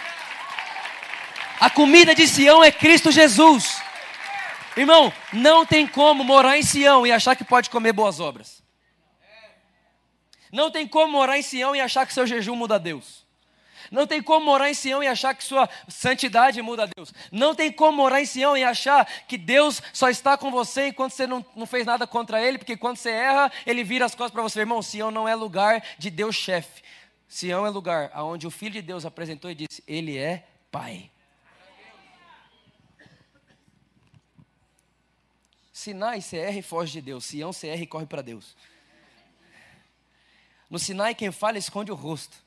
[1.59, 3.81] A comida de Sião é Cristo Jesus.
[4.75, 8.63] Irmão, não tem como morar em Sião e achar que pode comer boas obras.
[10.51, 13.26] Não tem como morar em Sião e achar que seu jejum muda a Deus.
[13.91, 17.13] Não tem como morar em Sião e achar que sua santidade muda a Deus.
[17.31, 21.11] Não tem como morar em Sião e achar que Deus só está com você enquanto
[21.11, 24.31] você não, não fez nada contra Ele, porque quando você erra, Ele vira as costas
[24.31, 24.61] para você.
[24.61, 26.81] Irmão, Sião não é lugar de Deus chefe.
[27.27, 31.11] Sião é lugar onde o Filho de Deus apresentou e disse: Ele é Pai.
[35.73, 37.25] Sinai, CR foge de Deus.
[37.25, 38.55] Sião, CR corre para Deus.
[40.69, 42.37] No Sinai, quem falha esconde o rosto.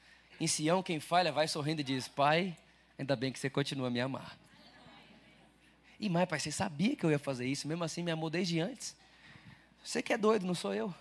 [0.41, 2.57] Em Sião, quem falha vai sorrindo e diz: Pai,
[2.99, 4.39] ainda bem que você continua a me amar.
[6.01, 8.59] E mais, pai, você sabia que eu ia fazer isso, mesmo assim me amou desde
[8.59, 8.97] antes.
[9.85, 10.95] Você que é doido, não sou eu.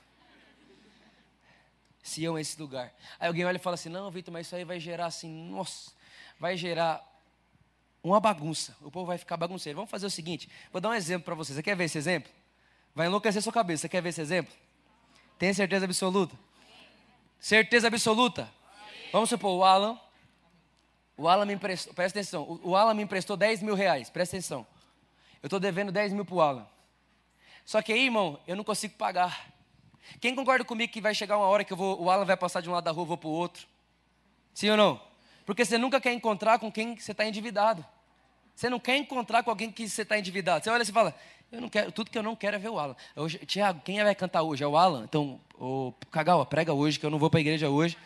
[2.04, 2.94] Sião é esse lugar.
[3.18, 5.92] Aí alguém olha e fala assim: Não, Vitor, mas isso aí vai gerar assim, nossa,
[6.38, 7.02] vai gerar
[8.04, 8.76] uma bagunça.
[8.82, 9.78] O povo vai ficar bagunceiro.
[9.78, 11.54] Vamos fazer o seguinte: vou dar um exemplo para você.
[11.54, 12.30] Você quer ver esse exemplo?
[12.94, 13.84] Vai enlouquecer sua cabeça.
[13.84, 14.54] Você quer ver esse exemplo?
[15.38, 16.36] Tem certeza absoluta?
[17.40, 18.59] Certeza absoluta?
[19.12, 20.00] Vamos supor, o Alan.
[21.18, 22.60] O Alan me emprestou, presta atenção.
[22.64, 24.66] O Alan me emprestou 10 mil reais, presta atenção.
[25.42, 26.68] Eu estou devendo 10 mil para o Alan.
[27.66, 29.48] Só que aí, irmão, eu não consigo pagar.
[30.20, 32.70] Quem concorda comigo que vai chegar uma hora que vou, o Alan vai passar de
[32.70, 33.68] um lado da rua, eu vou para o outro?
[34.54, 35.02] Sim ou não?
[35.46, 37.86] Porque você nunca quer encontrar com quem você está endividado.
[38.56, 40.64] Você não quer encontrar com alguém que você está endividado.
[40.64, 41.16] Você olha e fala,
[41.52, 42.96] Eu não quero, tudo que eu não quero é ver o Alan.
[43.46, 44.64] Tiago, quem vai cantar hoje?
[44.64, 45.04] É o Alan?
[45.04, 47.98] Então, o Cagau, prega hoje, que eu não vou para a igreja hoje.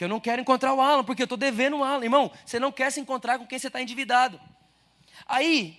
[0.00, 2.02] Porque eu não quero encontrar o Alan, porque eu estou devendo o Alan.
[2.02, 4.40] Irmão, você não quer se encontrar com quem você está endividado.
[5.26, 5.78] Aí,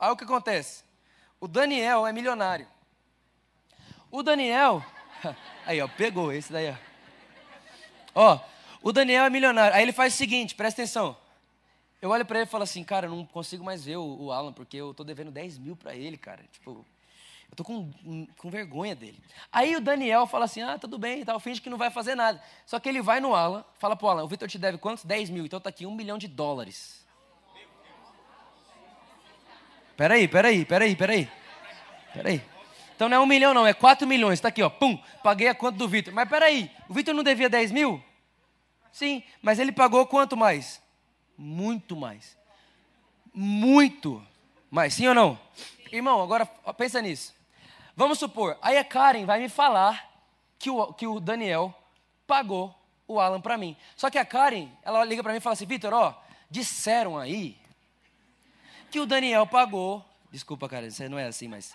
[0.00, 0.82] aí o que acontece?
[1.38, 2.66] O Daniel é milionário.
[4.10, 4.82] O Daniel,
[5.66, 6.76] aí ó, pegou esse daí, ó.
[8.14, 8.40] Ó,
[8.82, 9.76] o Daniel é milionário.
[9.76, 11.14] Aí ele faz o seguinte, presta atenção.
[12.00, 14.32] Eu olho para ele e falo assim, cara, eu não consigo mais ver o, o
[14.32, 16.42] Alan, porque eu tô devendo 10 mil para ele, cara.
[16.50, 16.82] Tipo,
[17.54, 19.22] eu tô com, com vergonha dele.
[19.52, 22.16] Aí o Daniel fala assim, ah, tudo bem e tal, finge que não vai fazer
[22.16, 22.42] nada.
[22.66, 25.04] Só que ele vai no Alan, fala pro Alan, o Vitor te deve quantos?
[25.04, 27.06] 10 mil, então tá aqui um milhão de dólares.
[29.96, 31.30] Peraí, peraí, peraí, peraí.
[32.12, 32.42] Peraí.
[32.96, 35.54] Então não é um milhão não, é 4 milhões, tá aqui ó, pum, paguei a
[35.54, 36.12] conta do Vitor.
[36.12, 38.02] Mas peraí, o Vitor não devia 10 mil?
[38.90, 40.82] Sim, mas ele pagou quanto mais?
[41.38, 42.36] Muito mais.
[43.32, 44.24] Muito
[44.68, 44.94] mais.
[44.94, 45.38] Sim ou não?
[45.92, 47.43] Irmão, agora pensa nisso.
[47.96, 50.10] Vamos supor, aí a Karen vai me falar
[50.58, 51.72] que o, que o Daniel
[52.26, 52.74] pagou
[53.06, 53.76] o Alan para mim.
[53.96, 56.14] Só que a Karen, ela liga para mim e fala assim: Vitor, ó,
[56.50, 57.56] disseram aí
[58.90, 60.04] que o Daniel pagou.
[60.32, 61.72] Desculpa, Karen, isso não é assim, mas.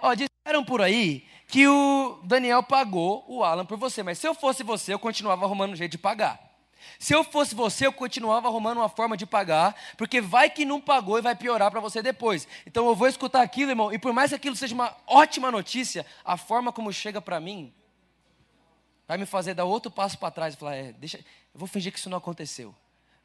[0.00, 4.34] Ó, disseram por aí que o Daniel pagou o Alan por você, mas se eu
[4.34, 6.47] fosse você, eu continuava arrumando um jeito de pagar.
[6.98, 10.80] Se eu fosse você, eu continuava arrumando uma forma de pagar, porque vai que não
[10.80, 12.46] pagou e vai piorar para você depois.
[12.66, 16.04] Então eu vou escutar aquilo, irmão, e por mais que aquilo seja uma ótima notícia,
[16.24, 17.72] a forma como chega para mim
[19.08, 21.90] vai me fazer dar outro passo para trás e falar: é, deixa, eu vou fingir
[21.90, 22.74] que isso não aconteceu.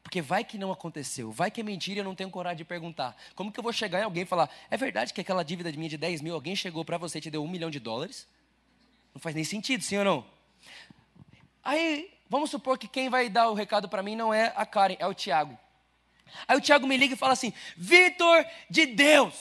[0.02, 2.64] Porque vai que não aconteceu, vai que é mentira e eu não tenho coragem de
[2.64, 3.16] perguntar.
[3.34, 5.78] Como que eu vou chegar em alguém e falar: é verdade que aquela dívida de
[5.78, 8.26] minha de 10 mil, alguém chegou para você e te deu um milhão de dólares?
[9.14, 10.26] Não faz nem sentido, sim ou não?
[11.62, 14.96] Aí Vamos supor que quem vai dar o recado para mim não é a Karen,
[14.98, 15.58] é o Tiago.
[16.48, 19.34] Aí o Tiago me liga e fala assim: Vitor de Deus,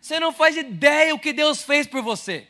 [0.00, 2.48] você não faz ideia o que Deus fez por você.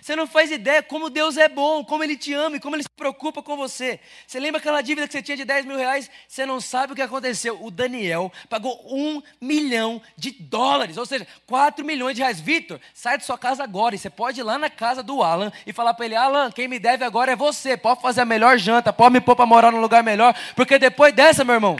[0.00, 2.82] Você não faz ideia como Deus é bom, como Ele te ama e como Ele
[2.82, 4.00] se preocupa com você.
[4.26, 6.10] Você lembra aquela dívida que você tinha de 10 mil reais?
[6.26, 7.62] Você não sabe o que aconteceu.
[7.62, 12.40] O Daniel pagou um milhão de dólares, ou seja, 4 milhões de reais.
[12.40, 15.52] Vitor, sai de sua casa agora e você pode ir lá na casa do Alan
[15.66, 17.76] e falar para ele: Alan, quem me deve agora é você.
[17.76, 21.12] Pode fazer a melhor janta, pode me pôr para morar num lugar melhor, porque depois
[21.12, 21.76] dessa, meu irmão.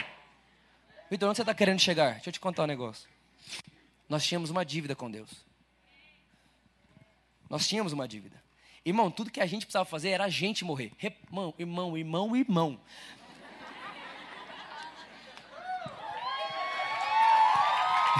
[1.10, 2.14] Vitor, onde você está querendo chegar?
[2.14, 3.08] Deixa eu te contar um negócio.
[4.08, 5.49] Nós tínhamos uma dívida com Deus.
[7.50, 8.40] Nós tínhamos uma dívida.
[8.84, 10.92] Irmão, tudo que a gente precisava fazer era a gente morrer.
[11.02, 12.80] Irmão, irmão, irmão, irmão.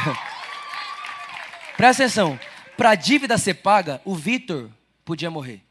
[1.76, 2.36] Presta atenção.
[2.76, 4.68] Para a dívida ser paga, o Vitor
[5.04, 5.62] podia morrer.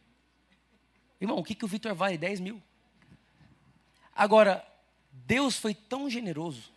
[1.19, 2.17] Irmão, o que, que o Vitor vale?
[2.17, 2.63] 10 mil.
[4.15, 4.65] Agora,
[5.11, 6.71] Deus foi tão generoso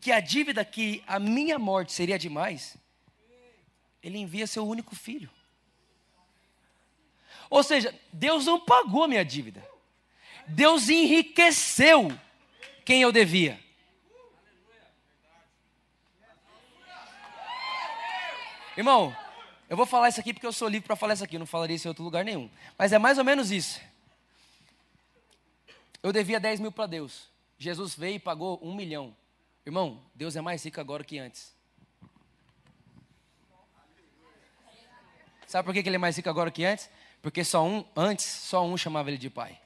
[0.00, 2.76] que a dívida que a minha morte seria demais,
[4.02, 5.30] Ele envia seu único filho.
[7.50, 9.66] Ou seja, Deus não pagou a minha dívida.
[10.46, 12.12] Deus enriqueceu
[12.84, 13.58] quem eu devia.
[18.76, 19.16] Irmão,
[19.68, 21.46] eu vou falar isso aqui porque eu sou livre para falar isso aqui, eu não
[21.46, 22.50] falaria isso em outro lugar nenhum.
[22.76, 23.80] Mas é mais ou menos isso.
[26.02, 27.28] Eu devia 10 mil para Deus.
[27.56, 29.16] Jesus veio e pagou um milhão.
[29.64, 31.54] Irmão, Deus é mais rico agora que antes.
[35.46, 36.90] Sabe por que ele é mais rico agora que antes?
[37.24, 39.58] Porque só um, antes, só um chamava ele de pai.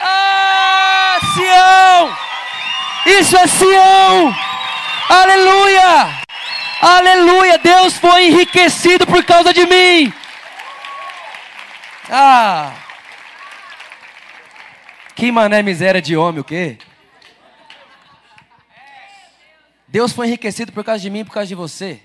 [0.00, 2.16] Ah, Sião!
[3.20, 4.34] Isso é Sião!
[5.08, 6.20] Aleluia!
[6.82, 7.58] Aleluia!
[7.58, 10.12] Deus foi enriquecido por causa de mim.
[12.10, 12.74] Ah!
[15.14, 16.76] Que mané miséria de homem, o quê?
[19.86, 22.02] Deus foi enriquecido por causa de mim, por causa de você.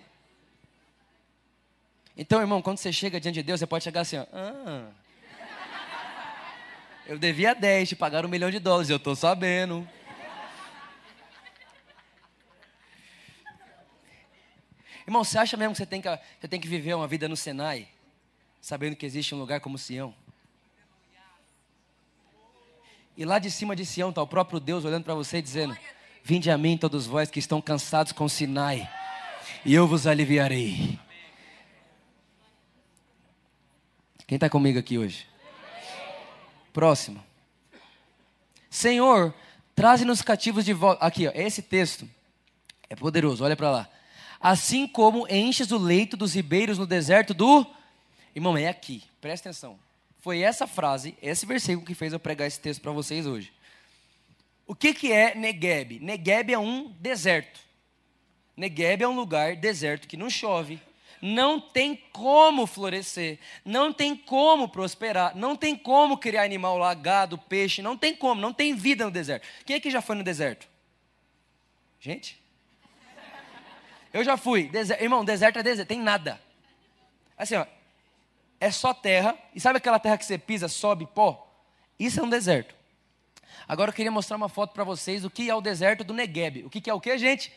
[2.21, 4.91] Então, irmão, quando você chega diante de Deus, você pode chegar assim, ó, ah,
[7.07, 9.89] eu devia 10, te pagaram um milhão de dólares, eu estou sabendo.
[15.07, 17.35] Irmão, você acha mesmo que você tem que, você tem que viver uma vida no
[17.35, 17.87] Senai,
[18.61, 20.13] sabendo que existe um lugar como Sião?
[23.17, 25.75] E lá de cima de Sião está o próprio Deus olhando para você e dizendo:
[26.23, 28.87] Vinde a mim, todos vós que estão cansados com Sinai,
[29.65, 30.99] e eu vos aliviarei.
[34.31, 35.27] Quem está comigo aqui hoje?
[36.71, 37.21] Próximo.
[38.69, 39.33] Senhor,
[39.75, 41.05] traze-nos cativos de volta.
[41.05, 42.09] Aqui, ó, esse texto
[42.89, 43.89] é poderoso, olha para lá.
[44.39, 47.67] Assim como enches o leito dos ribeiros no deserto do.
[48.33, 49.77] Irmão, é aqui, presta atenção.
[50.21, 53.51] Foi essa frase, esse versículo que fez eu pregar esse texto para vocês hoje.
[54.65, 55.99] O que, que é Negueb?
[55.99, 57.59] Negueb é um deserto.
[58.55, 60.79] Negueb é um lugar deserto que não chove,
[61.21, 67.37] não tem como florescer, não tem como prosperar, não tem como criar animal lá, gado,
[67.37, 69.47] peixe, não tem como, não tem vida no deserto.
[69.65, 70.67] Quem é que já foi no deserto?
[71.99, 72.41] Gente?
[74.11, 74.67] Eu já fui.
[74.67, 75.01] Deserto.
[75.01, 76.41] Irmão, deserto é deserto, tem nada.
[77.37, 77.65] Assim, ó,
[78.59, 79.37] é só terra.
[79.53, 81.47] E sabe aquela terra que você pisa, sobe pó?
[81.99, 82.75] Isso é um deserto.
[83.67, 86.65] Agora eu queria mostrar uma foto para vocês do que é o deserto do Negueb.
[86.65, 87.53] O que, que é o que, gente?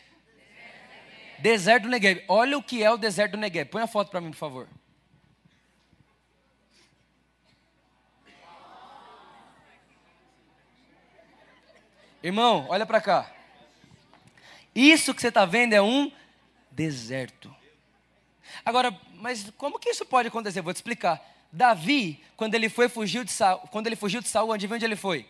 [1.39, 2.23] Deserto do Negueb.
[2.27, 3.69] Olha o que é o deserto do Negueb.
[3.69, 4.67] Põe a foto para mim, por favor.
[12.23, 13.31] Irmão, olha para cá.
[14.73, 16.11] Isso que você está vendo é um
[16.71, 17.55] deserto.
[18.65, 20.61] Agora, mas como que isso pode acontecer?
[20.61, 21.23] Vou te explicar.
[21.51, 25.27] Davi, quando ele foi fugiu de Saul, quando ele fugiu de Saul, onde ele foi?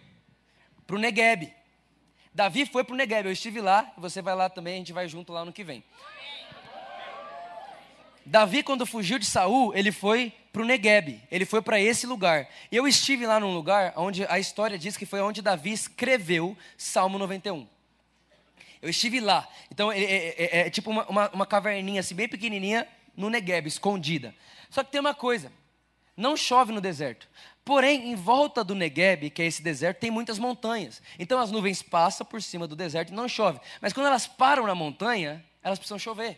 [0.88, 1.54] Para o Negueb.
[2.36, 3.26] Davi foi para o Negueb.
[3.26, 5.82] Eu estive lá, você vai lá também, a gente vai junto lá no que vem.
[8.26, 12.50] Davi, quando fugiu de Saul, ele foi para o Negueb, ele foi para esse lugar.
[12.70, 16.58] E eu estive lá num lugar onde a história diz que foi onde Davi escreveu
[16.78, 17.66] Salmo 91.
[18.82, 19.48] Eu estive lá.
[19.72, 23.66] Então, é, é, é, é tipo uma, uma, uma, caverninha assim, bem pequenininha, no Negueb,
[23.66, 24.36] escondida.
[24.70, 25.54] Só que tem uma coisa,
[26.18, 27.30] não chove no deserto.
[27.66, 31.02] Porém, em volta do Negueb, que é esse deserto, tem muitas montanhas.
[31.18, 33.60] Então, as nuvens passam por cima do deserto e não chove.
[33.82, 36.38] Mas quando elas param na montanha, elas precisam chover.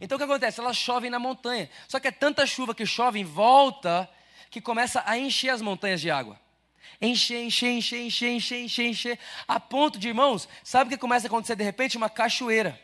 [0.00, 0.58] Então, o que acontece?
[0.58, 1.68] Elas chovem na montanha.
[1.86, 4.08] Só que é tanta chuva que chove em volta
[4.50, 6.40] que começa a encher as montanhas de água
[7.02, 11.26] encher, encher, encher, encher, encher, encher, encher, a ponto de, irmãos, sabe o que começa
[11.26, 11.96] a acontecer de repente?
[11.96, 12.80] Uma cachoeira.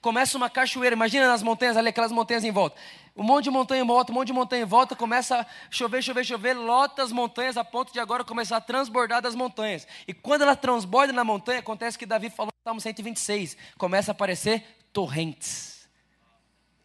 [0.00, 2.76] Começa uma cachoeira, imagina nas montanhas ali, aquelas montanhas em volta.
[3.16, 6.02] Um monte de montanha em volta, um monte de montanha em volta, começa a chover,
[6.02, 9.86] chover, chover, lota as montanhas a ponto de agora começar a transbordar das montanhas.
[10.06, 14.12] E quando ela transborda na montanha, acontece que Davi falou no Salmo 126, começa a
[14.12, 15.88] aparecer torrentes.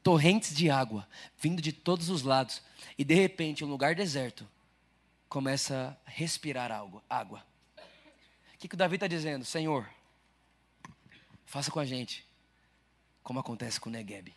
[0.04, 2.62] Torrentes de água, vindo de todos os lados.
[2.98, 4.48] E de repente, um lugar deserto,
[5.30, 7.46] começa a respirar algo, água.
[8.54, 9.46] O que, que o Davi está dizendo?
[9.46, 9.88] Senhor,
[11.46, 12.25] faça com a gente
[13.26, 14.32] como acontece com o Negueb.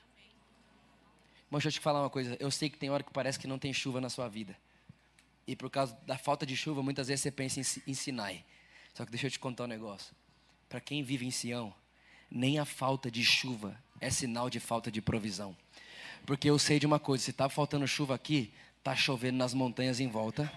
[1.51, 2.37] Mas deixa eu te falar uma coisa.
[2.41, 4.57] Eu sei que tem hora que parece que não tem chuva na sua vida.
[5.47, 8.45] E por causa da falta de chuva, muitas vezes você pensa em, em Sinai.
[8.95, 10.15] Só que deixa eu te contar um negócio.
[10.71, 11.73] Para quem vive em Sião,
[12.31, 15.55] nem a falta de chuva é sinal de falta de provisão.
[16.25, 20.01] Porque eu sei de uma coisa: se está faltando chuva aqui, está chovendo nas montanhas
[20.01, 20.51] em volta.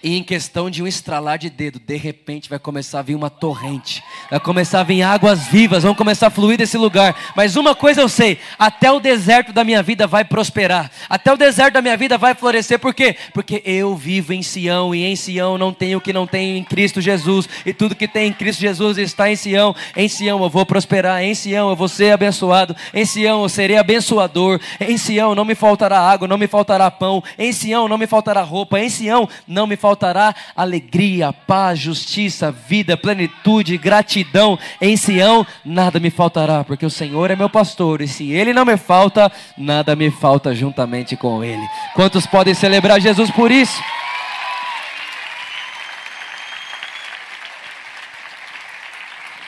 [0.00, 3.28] E em questão de um estralar de dedo, de repente vai começar a vir uma
[3.28, 7.16] torrente, vai começar a vir águas vivas, vão começar a fluir desse lugar.
[7.34, 11.36] Mas uma coisa eu sei: até o deserto da minha vida vai prosperar, até o
[11.36, 12.78] deserto da minha vida vai florescer.
[12.78, 13.16] Por quê?
[13.34, 16.62] Porque eu vivo em Sião e em Sião não tenho o que não tenho em
[16.62, 19.74] Cristo Jesus, e tudo que tem em Cristo Jesus está em Sião.
[19.96, 23.76] Em Sião eu vou prosperar, em Sião eu vou ser abençoado, em Sião eu serei
[23.76, 28.06] abençoador, em Sião não me faltará água, não me faltará pão, em Sião não me
[28.06, 34.58] faltará roupa, em Sião não me faltará faltará alegria, paz, justiça, vida, plenitude, gratidão.
[34.80, 38.66] Em Sião nada me faltará, porque o Senhor é meu pastor, e se ele não
[38.66, 41.62] me falta, nada me falta juntamente com ele.
[41.94, 43.82] Quantos podem celebrar Jesus por isso?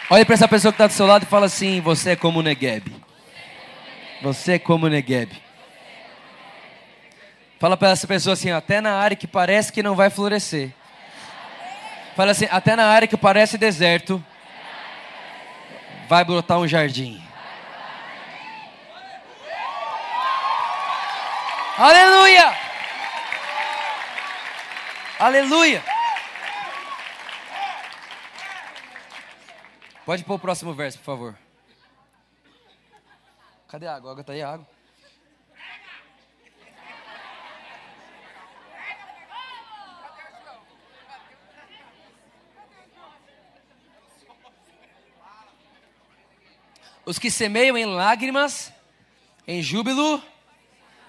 [0.09, 2.42] Olha para essa pessoa que está do seu lado e fala assim: Você é como
[2.42, 2.85] Negueb.
[4.22, 5.31] Você é como Negueb.
[7.61, 10.73] Fala para essa pessoa assim, até na área que parece que não vai florescer.
[12.16, 14.25] Fala assim, até na área que parece deserto,
[16.09, 17.23] vai brotar um jardim.
[21.77, 22.59] Aleluia!
[25.18, 25.85] Aleluia!
[30.07, 31.38] Pode pôr o próximo verso, por favor.
[33.68, 34.09] Cadê a água?
[34.09, 34.79] A água tá aí, a água.
[47.11, 48.73] Os que semeiam em lágrimas,
[49.44, 50.23] em júbilo,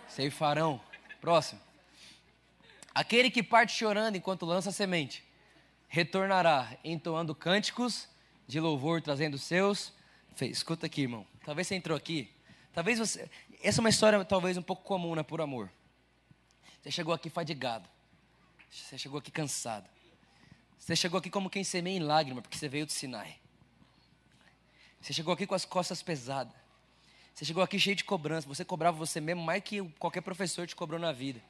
[0.07, 0.81] ceifarão.
[1.21, 1.61] Próximo.
[2.91, 5.23] Aquele que parte chorando enquanto lança semente,
[5.87, 8.09] retornará entoando cânticos
[8.47, 9.93] de louvor, trazendo seus.
[10.41, 11.23] Escuta aqui, irmão.
[11.45, 12.33] Talvez você entrou aqui.
[12.73, 13.29] Talvez você.
[13.61, 15.21] Essa é uma história talvez um pouco comum, né?
[15.21, 15.71] Por amor.
[16.81, 17.87] Você chegou aqui fadigado.
[18.71, 19.87] Você chegou aqui cansado.
[20.79, 23.40] Você chegou aqui como quem semeia em lágrima, porque você veio do Sinai.
[25.01, 26.53] Você chegou aqui com as costas pesadas.
[27.33, 28.47] Você chegou aqui cheio de cobrança.
[28.47, 31.41] Você cobrava você mesmo mais que qualquer professor te cobrou na vida.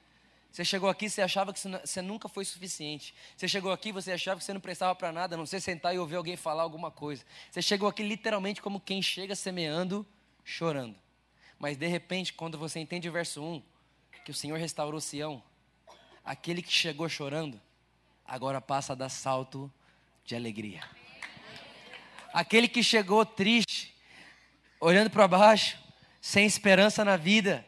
[0.52, 3.14] Você chegou aqui, você achava que você nunca foi suficiente.
[3.38, 5.96] Você chegou aqui, você achava que você não prestava para nada, a não ser sentar
[5.96, 7.24] e ouvir alguém falar alguma coisa.
[7.50, 10.06] Você chegou aqui literalmente como quem chega semeando,
[10.44, 10.98] chorando.
[11.58, 13.64] Mas de repente, quando você entende o verso 1,
[14.26, 15.42] que o Senhor restaurou Sião,
[16.24, 17.60] aquele que chegou chorando,
[18.26, 19.72] agora passa a dar salto
[20.26, 20.84] de alegria.
[22.34, 23.94] Aquele que chegou triste,
[24.80, 25.78] olhando para baixo,
[26.22, 27.66] sem esperança na vida,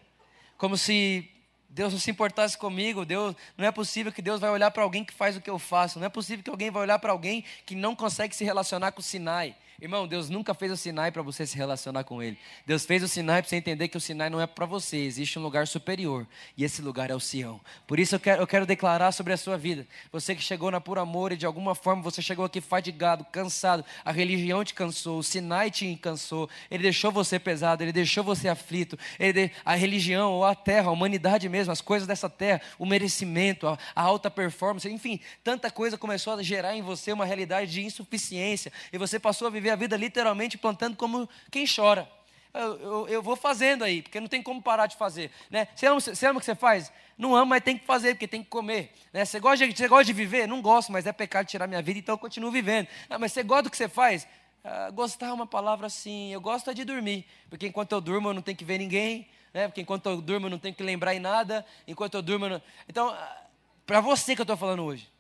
[0.58, 1.30] como se
[1.70, 5.04] Deus não se importasse comigo, Deus, não é possível que Deus vai olhar para alguém
[5.04, 7.44] que faz o que eu faço, não é possível que alguém vai olhar para alguém
[7.66, 9.56] que não consegue se relacionar com o Sinai.
[9.84, 12.38] Irmão, Deus nunca fez o Sinai para você se relacionar com Ele.
[12.66, 15.38] Deus fez o Sinai para você entender que o Sinai não é para você, existe
[15.38, 16.26] um lugar superior.
[16.56, 17.60] E esse lugar é o Sião.
[17.86, 19.86] Por isso eu quero, eu quero declarar sobre a sua vida.
[20.10, 23.84] Você que chegou na pura amor e de alguma forma você chegou aqui fadigado, cansado.
[24.06, 26.50] A religião te cansou, o Sinai te cansou.
[26.72, 28.98] Ele deixou você pesado, ele deixou você aflito.
[29.20, 33.68] Ele, a religião ou a terra, a humanidade mesmo, as coisas dessa terra, o merecimento,
[33.68, 37.84] a, a alta performance, enfim, tanta coisa começou a gerar em você uma realidade de
[37.84, 38.72] insuficiência.
[38.94, 42.10] E você passou a viver a vida literalmente plantando como quem chora.
[42.54, 45.32] Eu, eu, eu, vou fazendo aí, porque não tem como parar de fazer.
[45.50, 45.68] Né?
[45.76, 46.92] Você, ama, você ama o que você faz?
[47.18, 48.94] Não ama, mas tem que fazer, porque tem que comer.
[49.12, 49.26] Né?
[49.26, 50.48] Você, gosta de, você gosta de viver?
[50.48, 52.88] Não gosto, mas é pecado tirar minha vida, então eu continuo vivendo.
[53.10, 54.28] Ah, mas você gosta do que você faz?
[54.64, 58.30] Ah, gostar é uma palavra assim, eu gosto é de dormir, porque enquanto eu durmo
[58.30, 59.68] eu não tenho que ver ninguém, né?
[59.68, 62.46] porque enquanto eu durmo eu não tenho que lembrar em nada, enquanto eu durmo...
[62.46, 62.62] Eu não...
[62.88, 63.42] Então, ah,
[63.86, 65.12] para você que eu estou falando hoje,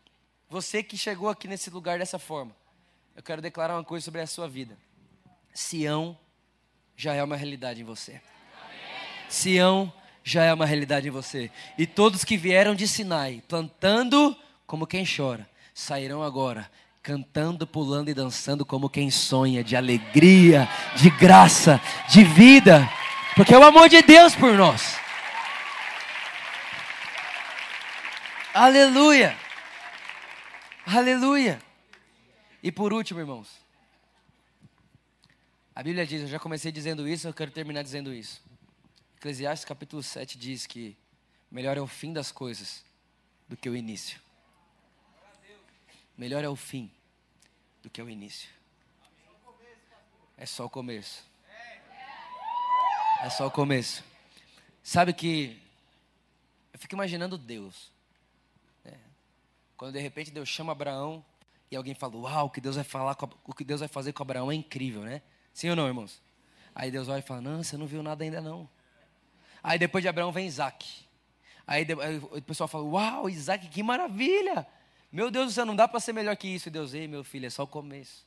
[0.49, 2.56] você que chegou aqui nesse lugar dessa forma,
[3.16, 4.78] eu quero declarar uma coisa sobre a sua vida.
[5.53, 6.18] Sião
[6.95, 8.22] já é uma realidade em você.
[9.30, 9.91] Sião
[10.24, 11.51] já é uma realidade em você.
[11.78, 14.36] E todos que vieram de Sinai, plantando
[14.66, 16.70] como quem chora, sairão agora
[17.03, 22.89] cantando, pulando e dançando como quem sonha, de alegria, de graça, de vida,
[23.36, 24.95] porque é o amor de Deus por nós.
[28.53, 29.36] Aleluia!
[30.88, 31.59] Aleluia!
[32.64, 33.49] E por último, irmãos,
[35.76, 38.41] a Bíblia diz, eu já comecei dizendo isso, eu quero terminar dizendo isso.
[39.18, 40.95] Eclesiastes capítulo 7 diz que
[41.51, 42.86] melhor é o fim das coisas
[43.49, 44.18] do que o início.
[46.18, 46.89] Melhor é o fim
[47.82, 48.49] do que o início.
[50.38, 51.22] É só o começo.
[53.20, 54.05] É só o começo.
[54.82, 55.61] Sabe que
[56.72, 57.91] eu fico imaginando Deus.
[58.86, 58.97] Né?
[59.76, 61.26] Quando de repente Deus chama Abraão
[61.74, 64.21] e alguém fala, uau, o que Deus vai falar, o que Deus vai fazer com
[64.21, 65.24] Abraão é incrível, né?
[65.51, 66.21] Sim ou não, irmãos?
[66.76, 68.69] Aí Deus olha e fala, não, você não viu nada ainda não.
[69.63, 70.88] Aí depois de Abraão vem Isaac.
[71.65, 74.67] Aí, aí o pessoal fala, uau, Isaac, que maravilha!
[75.11, 76.69] Meu Deus do céu, não dá para ser melhor que isso.
[76.69, 78.24] E Deus, ei, meu filho, é só o começo.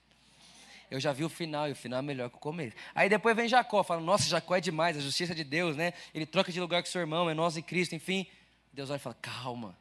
[0.90, 2.76] Eu já vi o final, e o final é melhor que o começo.
[2.94, 5.92] Aí depois vem Jacó, fala, nossa, Jacó é demais, a justiça de Deus, né?
[6.12, 8.26] Ele troca de lugar com seu irmão, é nós em Cristo, enfim.
[8.72, 9.76] Deus olha e fala, calma,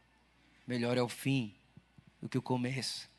[0.67, 1.53] melhor é o fim
[2.21, 3.09] do que o começo.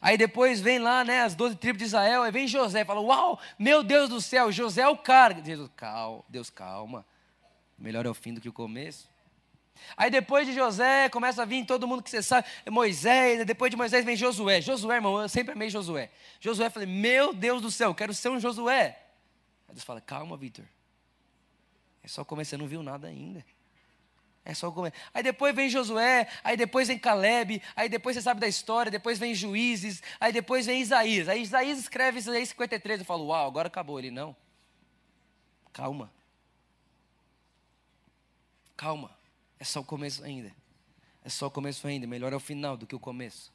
[0.00, 3.00] Aí depois vem lá, né, as doze tribos de Israel, aí vem José e fala:
[3.00, 5.42] Uau, meu Deus do céu, José é o cara.
[5.42, 7.04] Jesus, calma, Deus, calma.
[7.78, 9.12] Melhor é o fim do que o começo.
[9.96, 13.76] Aí depois de José, começa a vir todo mundo que você sabe, Moisés, depois de
[13.76, 14.60] Moisés vem Josué.
[14.60, 16.10] Josué, irmão, eu sempre amei Josué.
[16.40, 18.98] Josué, falei, meu Deus do céu, eu quero ser um Josué.
[19.68, 20.64] Aí Deus fala, calma, Vitor.
[22.02, 23.44] É só começar, não viu nada ainda.
[24.44, 24.92] É só comer.
[25.12, 29.18] Aí depois vem Josué, aí depois vem Caleb, aí depois você sabe da história, depois
[29.18, 31.28] vem Juízes, aí depois vem Isaías.
[31.28, 33.98] Aí Isaías escreve Isaías 53, eu falo, uau, agora acabou.
[33.98, 34.36] Ele, não.
[35.72, 36.12] Calma.
[38.76, 39.10] Calma.
[39.58, 40.52] É só o começo ainda.
[41.24, 42.06] É só o começo ainda.
[42.06, 43.50] Melhor é o final do que o começo.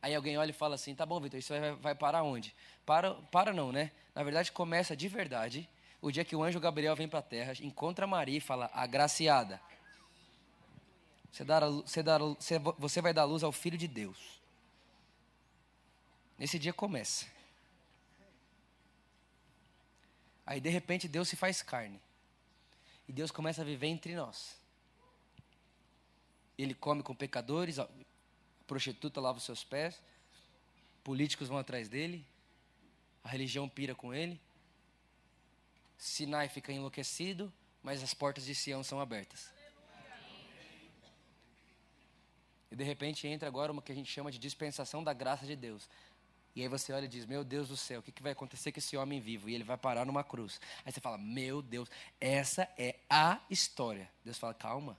[0.00, 2.54] Aí alguém olha e fala assim, tá bom, Vitor, isso vai, vai parar onde?
[2.86, 3.90] Para, para não, né?
[4.14, 5.68] Na verdade, começa de verdade
[6.00, 9.60] o dia que o anjo Gabriel vem para a terra, encontra Maria e fala, agraciada.
[11.32, 12.18] Você, dar, você, dar,
[12.78, 14.18] você vai dar luz ao Filho de Deus.
[16.38, 17.26] Nesse dia começa.
[20.44, 21.98] Aí de repente Deus se faz carne.
[23.08, 24.60] E Deus começa a viver entre nós.
[26.58, 27.88] Ele come com pecadores, a
[28.66, 30.00] prostituta lava os seus pés,
[31.02, 32.24] políticos vão atrás dele,
[33.24, 34.38] a religião pira com ele.
[35.96, 37.50] Sinai fica enlouquecido,
[37.82, 39.50] mas as portas de Sião são abertas.
[42.72, 45.54] E de repente entra agora uma que a gente chama de dispensação da graça de
[45.54, 45.86] Deus.
[46.56, 48.72] E aí você olha e diz: Meu Deus do céu, o que, que vai acontecer
[48.72, 49.50] com esse homem vivo?
[49.50, 50.58] E ele vai parar numa cruz.
[50.82, 54.10] Aí você fala: Meu Deus, essa é a história.
[54.24, 54.96] Deus fala: Calma.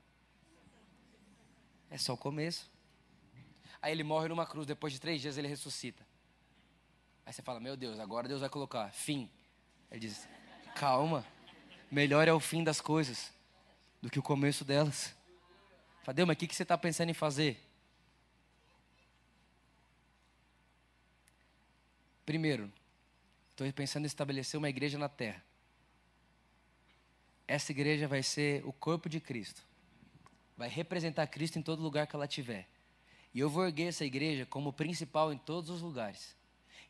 [1.89, 2.71] É só o começo.
[3.81, 6.05] Aí ele morre numa cruz, depois de três dias ele ressuscita.
[7.25, 9.31] Aí você fala: Meu Deus, agora Deus vai colocar fim.
[9.89, 10.27] Ele diz:
[10.75, 11.25] Calma.
[11.89, 13.33] Melhor é o fim das coisas
[13.99, 15.15] do que o começo delas.
[16.03, 17.57] Fadeu, mas o que, que você está pensando em fazer?
[22.25, 22.71] Primeiro,
[23.49, 25.43] estou pensando em estabelecer uma igreja na terra.
[27.47, 29.61] Essa igreja vai ser o corpo de Cristo.
[30.57, 32.67] Vai representar Cristo em todo lugar que ela tiver.
[33.33, 36.35] E eu vou erguer essa igreja como principal em todos os lugares.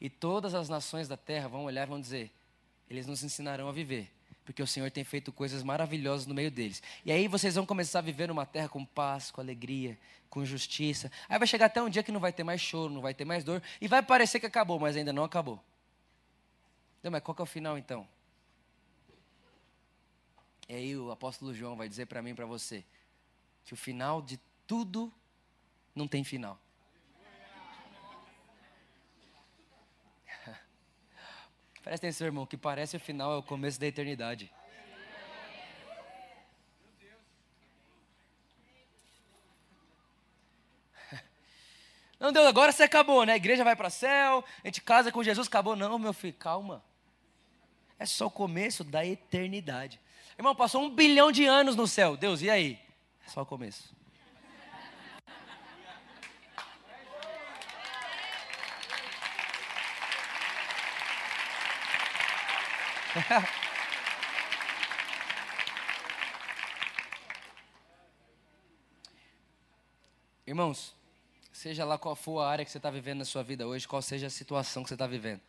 [0.01, 2.31] E todas as nações da terra vão olhar e vão dizer:
[2.89, 4.11] eles nos ensinarão a viver,
[4.45, 6.81] porque o Senhor tem feito coisas maravilhosas no meio deles.
[7.05, 9.97] E aí vocês vão começar a viver numa terra com paz, com alegria,
[10.29, 11.11] com justiça.
[11.29, 13.25] Aí vai chegar até um dia que não vai ter mais choro, não vai ter
[13.25, 15.63] mais dor, e vai parecer que acabou, mas ainda não acabou.
[16.99, 18.07] Então, mas qual que é o final então?
[20.67, 22.83] E aí o apóstolo João vai dizer para mim e para você
[23.65, 25.11] que o final de tudo
[25.95, 26.59] não tem final.
[31.83, 34.49] Presta atenção, irmão, que parece o final é o começo da eternidade.
[42.17, 43.33] Não, Deus, agora você acabou, né?
[43.33, 45.75] A igreja vai para o céu, a gente casa com Jesus, acabou.
[45.75, 46.81] Não, meu filho, calma.
[47.99, 49.99] É só o começo da eternidade.
[50.37, 52.15] Irmão, passou um bilhão de anos no céu.
[52.15, 52.79] Deus, e aí?
[53.27, 53.93] É só o começo.
[70.47, 70.95] Irmãos,
[71.51, 74.01] seja lá qual for a área que você está vivendo na sua vida hoje, qual
[74.01, 75.41] seja a situação que você está vivendo,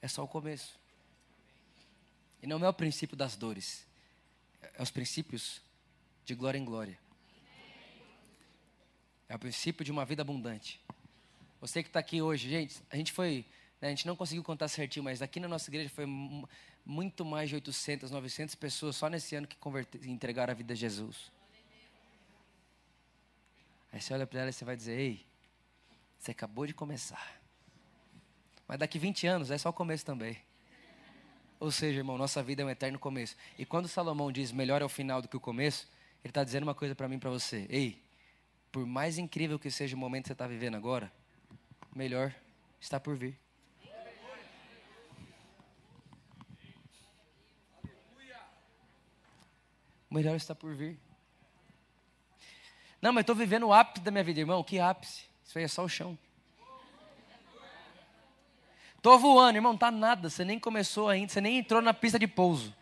[0.00, 0.78] é só o começo.
[2.42, 3.86] E não é o princípio das dores,
[4.62, 5.60] é os princípios
[6.24, 6.98] de glória em glória.
[9.28, 10.80] É o princípio de uma vida abundante.
[11.60, 13.44] Você que está aqui hoje, gente, a gente foi
[13.80, 16.06] a gente não conseguiu contar certinho, mas aqui na nossa igreja foi
[16.84, 19.56] muito mais de 800, 900 pessoas só nesse ano que
[20.06, 21.32] entregaram a vida a Jesus.
[23.92, 25.26] Aí você olha para ela e você vai dizer: Ei,
[26.18, 27.40] você acabou de começar.
[28.68, 30.36] Mas daqui 20 anos é só o começo também.
[31.58, 33.36] Ou seja, irmão, nossa vida é um eterno começo.
[33.58, 35.88] E quando Salomão diz melhor é o final do que o começo,
[36.22, 37.66] ele está dizendo uma coisa para mim e para você.
[37.68, 38.00] Ei,
[38.70, 41.12] por mais incrível que seja o momento que você está vivendo agora,
[41.94, 42.34] melhor
[42.80, 43.36] está por vir.
[50.10, 50.98] O melhor está por vir.
[53.00, 54.62] Não, mas estou vivendo o ápice da minha vida, irmão.
[54.64, 55.24] Que ápice?
[55.44, 56.18] Isso aí é só o chão.
[58.96, 60.28] Estou voando, irmão, está nada.
[60.28, 62.74] Você nem começou ainda, você nem entrou na pista de pouso.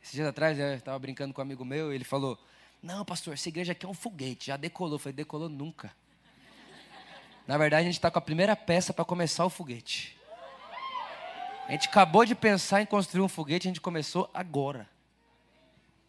[0.00, 2.38] Esses dias atrás eu estava brincando com um amigo meu, e ele falou:
[2.82, 4.94] Não, pastor, essa igreja aqui é um foguete, já decolou.
[4.94, 5.94] Eu falei: Decolou nunca.
[7.46, 10.19] Na verdade, a gente está com a primeira peça para começar o foguete.
[11.70, 14.90] A gente acabou de pensar em construir um foguete, a gente começou agora.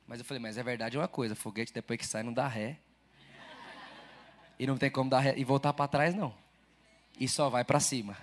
[0.07, 2.80] Mas eu falei, mas é verdade uma coisa, foguete depois que sai não dá ré.
[4.57, 6.34] E não tem como dar ré e voltar para trás não.
[7.20, 8.18] E só vai para cima.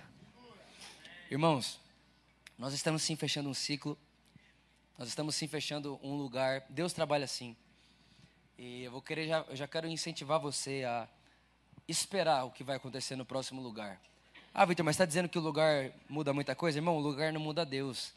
[1.31, 1.79] Irmãos,
[2.57, 3.97] nós estamos sim fechando um ciclo.
[4.97, 6.65] Nós estamos sim fechando um lugar.
[6.67, 7.55] Deus trabalha assim.
[8.57, 11.07] E eu vou querer já, eu já quero incentivar você a
[11.87, 13.97] esperar o que vai acontecer no próximo lugar.
[14.53, 16.77] Ah, Vitor, mas está dizendo que o lugar muda muita coisa?
[16.77, 18.13] Irmão, o lugar não muda Deus.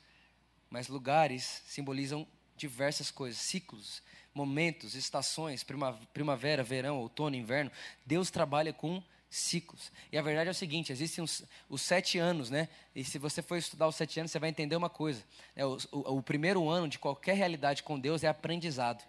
[0.70, 2.26] Mas lugares simbolizam
[2.56, 4.02] diversas coisas, ciclos,
[4.34, 5.64] momentos, estações,
[6.12, 7.70] primavera, verão, outono, inverno.
[8.06, 9.92] Deus trabalha com ciclos.
[10.10, 12.68] E a verdade é o seguinte: existem os, os, sete anos, né?
[12.94, 15.22] E se você for estudar os sete anos, você vai entender uma coisa:
[15.54, 19.02] é, o, o, o primeiro ano de qualquer realidade com Deus é aprendizado.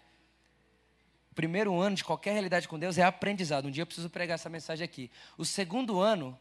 [1.30, 3.66] O primeiro ano de qualquer realidade com Deus é aprendizado.
[3.66, 5.10] Um dia eu preciso pregar essa mensagem aqui.
[5.36, 6.38] O segundo ano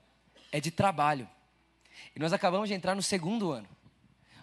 [0.53, 1.27] é de trabalho.
[2.15, 3.67] E nós acabamos de entrar no segundo ano.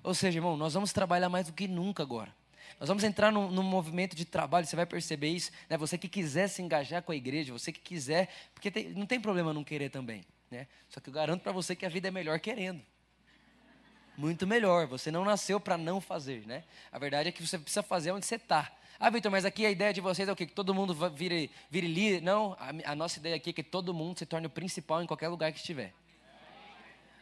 [0.03, 2.35] Ou seja, irmão, nós vamos trabalhar mais do que nunca agora.
[2.81, 5.53] Nós vamos entrar num, num movimento de trabalho, você vai perceber isso.
[5.69, 5.77] Né?
[5.77, 9.21] Você que quiser se engajar com a igreja, você que quiser, porque tem, não tem
[9.21, 10.25] problema não querer também.
[10.51, 10.67] Né?
[10.89, 12.83] Só que eu garanto para você que a vida é melhor querendo.
[14.17, 14.89] Muito melhor.
[14.89, 16.45] Você não nasceu para não fazer.
[16.45, 16.65] Né?
[16.91, 18.73] A verdade é que você precisa fazer onde você está.
[18.99, 20.45] Ah, Vitor, mas aqui a ideia de vocês é o quê?
[20.45, 22.21] Que todo mundo vire, vire líder?
[22.21, 25.07] Não, a, a nossa ideia aqui é que todo mundo se torne o principal em
[25.07, 25.95] qualquer lugar que estiver.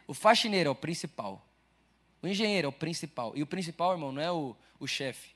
[0.09, 1.47] O faxineiro é o principal.
[2.19, 3.31] O engenheiro é o principal.
[3.35, 5.35] E o principal, irmão, não é o, o chefe.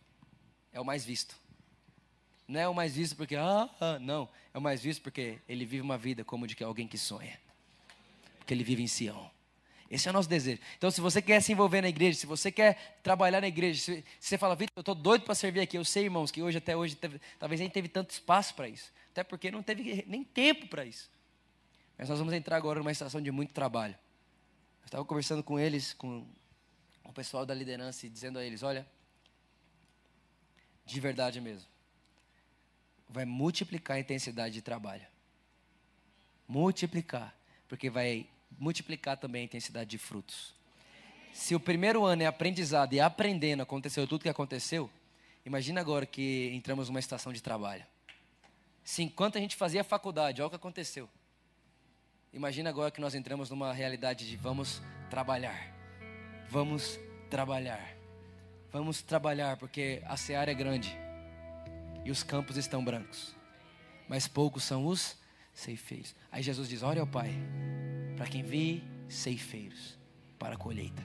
[0.72, 1.36] É o mais visto.
[2.48, 4.28] Não é o mais visto porque, ah, ah, não.
[4.52, 7.40] É o mais visto porque ele vive uma vida como de alguém que sonha.
[8.40, 9.30] Porque ele vive em Sião.
[9.92, 10.60] Esse é o nosso desejo.
[10.76, 14.04] Então, se você quer se envolver na igreja, se você quer trabalhar na igreja, se,
[14.20, 15.78] se você fala, Vitor, eu estou doido para servir aqui.
[15.78, 18.92] Eu sei, irmãos, que hoje, até hoje, teve, talvez nem teve tanto espaço para isso.
[19.12, 21.12] Até porque não teve nem tempo para isso.
[21.96, 23.96] Mas nós vamos entrar agora numa estação de muito trabalho.
[24.84, 26.26] Eu estava conversando com eles, com
[27.04, 28.86] o pessoal da liderança e dizendo a eles: olha,
[30.86, 31.68] de verdade mesmo,
[33.10, 35.06] vai multiplicar a intensidade de trabalho.
[36.48, 37.36] Multiplicar,
[37.68, 38.28] porque vai
[38.60, 40.54] multiplicar também a intensidade de frutos.
[41.34, 44.90] Se o primeiro ano é aprendizado e aprendendo aconteceu tudo que aconteceu,
[45.46, 47.86] imagina agora que entramos numa estação de trabalho.
[48.84, 51.10] Se enquanto a gente fazia faculdade, olha o que aconteceu.
[52.34, 55.72] Imagina agora que nós entramos numa realidade de vamos trabalhar.
[56.50, 57.96] Vamos trabalhar.
[58.72, 60.98] Vamos trabalhar, porque a seara é grande
[62.04, 63.36] e os campos estão brancos,
[64.08, 65.16] mas poucos são os
[65.54, 66.16] ceifeiros.
[66.32, 67.32] Aí Jesus diz: Olha, Pai,
[68.18, 69.98] para quem vê ceifeiros
[70.40, 71.04] para a colheita.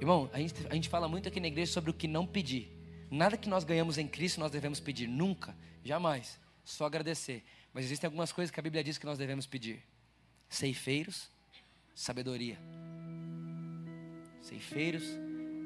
[0.00, 2.70] Irmão, a gente, a gente fala muito aqui na igreja sobre o que não pedir.
[3.10, 5.54] Nada que nós ganhamos em Cristo nós devemos pedir, nunca,
[5.84, 6.40] jamais.
[6.64, 7.44] Só agradecer.
[7.72, 9.82] Mas existem algumas coisas que a Bíblia diz que nós devemos pedir:
[10.54, 11.30] ceifeiros,
[11.94, 12.58] sabedoria.
[14.40, 15.04] Ceifeiros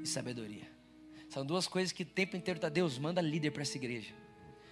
[0.02, 0.70] e sabedoria.
[1.28, 2.68] São duas coisas que o tempo inteiro está.
[2.68, 4.14] Deus manda líder para essa igreja.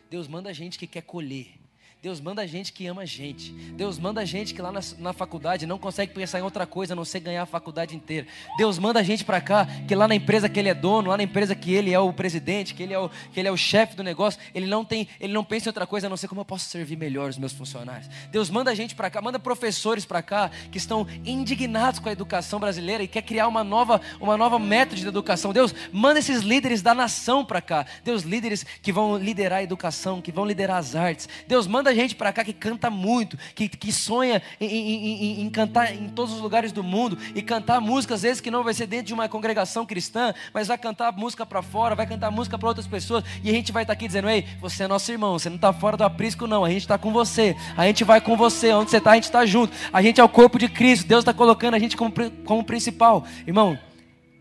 [0.09, 1.59] Deus manda gente que quer colher.
[2.07, 3.51] Deus manda gente que ama a gente.
[3.51, 6.97] Deus manda gente que lá na, na, faculdade não consegue pensar em outra coisa a
[6.97, 8.29] não ser ganhar a faculdade inteira.
[8.57, 11.25] Deus manda gente para cá que lá na empresa que ele é dono, lá na
[11.25, 13.97] empresa que ele é o presidente, que ele é o, que ele é o chefe
[13.97, 16.43] do negócio, ele não tem, ele não pensa em outra coisa a não ser como
[16.43, 18.09] eu posso servir melhor os meus funcionários.
[18.31, 22.61] Deus manda gente para cá, manda professores para cá que estão indignados com a educação
[22.61, 25.53] brasileira e quer criar uma nova, uma nova método de educação.
[25.53, 27.85] Deus manda esses líderes da nação para cá.
[28.05, 31.29] Deus líderes que vão liderar a educação, que vão liderar as artes.
[31.49, 35.51] Deus manda gente para cá que canta muito, que, que sonha em, em, em, em,
[35.51, 38.75] cantar em todos os lugares do mundo e cantar músicas, às vezes que não vai
[38.75, 42.59] ser dentro de uma congregação cristã, mas vai cantar música para fora, vai cantar música
[42.59, 45.11] para outras pessoas e a gente vai estar tá aqui dizendo: Ei, você é nosso
[45.11, 48.05] irmão, você não está fora do aprisco, não, a gente está com você, a gente
[48.05, 50.59] vai com você, onde você está, a gente está junto, a gente é o corpo
[50.59, 52.13] de Cristo, Deus está colocando a gente como,
[52.45, 53.79] como principal, irmão.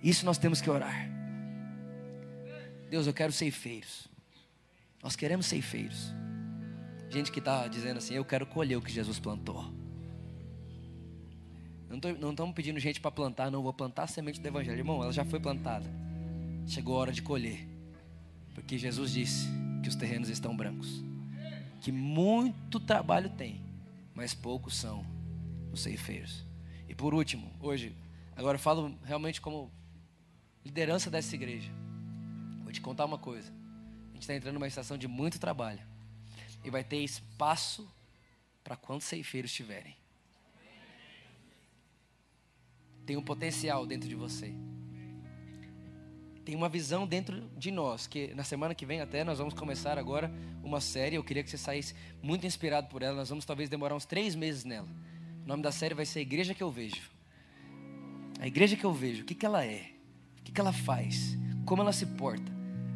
[0.03, 1.09] Isso nós temos que orar.
[2.89, 4.07] Deus, eu quero ceifeiros.
[5.01, 6.13] Nós queremos ceifeiros.
[7.15, 9.71] Gente que está dizendo assim: Eu quero colher o que Jesus plantou.
[12.19, 13.63] Não estamos pedindo gente para plantar, não.
[13.63, 14.79] Vou plantar a semente do Evangelho.
[14.79, 15.89] Irmão, ela já foi plantada.
[16.67, 17.65] Chegou a hora de colher.
[18.53, 19.47] Porque Jesus disse
[19.81, 21.01] que os terrenos estão brancos.
[21.79, 23.61] Que muito trabalho tem,
[24.13, 25.05] mas poucos são
[25.71, 26.43] os ceifeiros.
[26.89, 27.95] E por último, hoje,
[28.35, 29.71] agora eu falo realmente como
[30.65, 31.71] liderança dessa igreja.
[32.61, 33.53] Vou te contar uma coisa.
[34.09, 35.94] A gente está entrando numa estação de muito trabalho
[36.65, 37.87] e vai ter espaço
[38.63, 39.95] para quantos ceifeiros tiverem.
[43.05, 44.51] Tem um potencial dentro de você.
[46.43, 49.97] Tem uma visão dentro de nós, que na semana que vem até nós vamos começar
[49.97, 50.31] agora
[50.63, 51.15] uma série.
[51.15, 53.15] Eu queria que você saísse muito inspirado por ela.
[53.15, 54.87] Nós vamos talvez demorar uns três meses nela.
[55.43, 57.15] O nome da série vai ser Igreja que eu vejo.
[58.39, 59.91] A igreja que eu vejo, o que, que ela é?
[60.39, 61.37] O que, que ela faz?
[61.65, 62.54] Como ela se porta?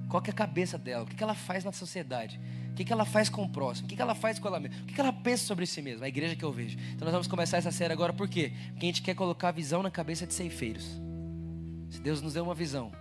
[0.10, 1.04] Qual é a cabeça dela?
[1.04, 2.40] O que, ela faz na sociedade?
[2.80, 3.88] que, que ela faz com o próximo?
[3.88, 4.82] O que, ela faz com ela mesma?
[4.84, 6.06] O que, que ela pensa sobre si mesma?
[6.06, 6.78] A igreja que eu vejo.
[6.94, 8.54] Então nós vamos começar essa série agora, por quê?
[8.72, 10.86] Porque a gente quer colocar a visão na cabeça de ceifeiros.
[11.90, 12.94] Se Deus nos deu uma visão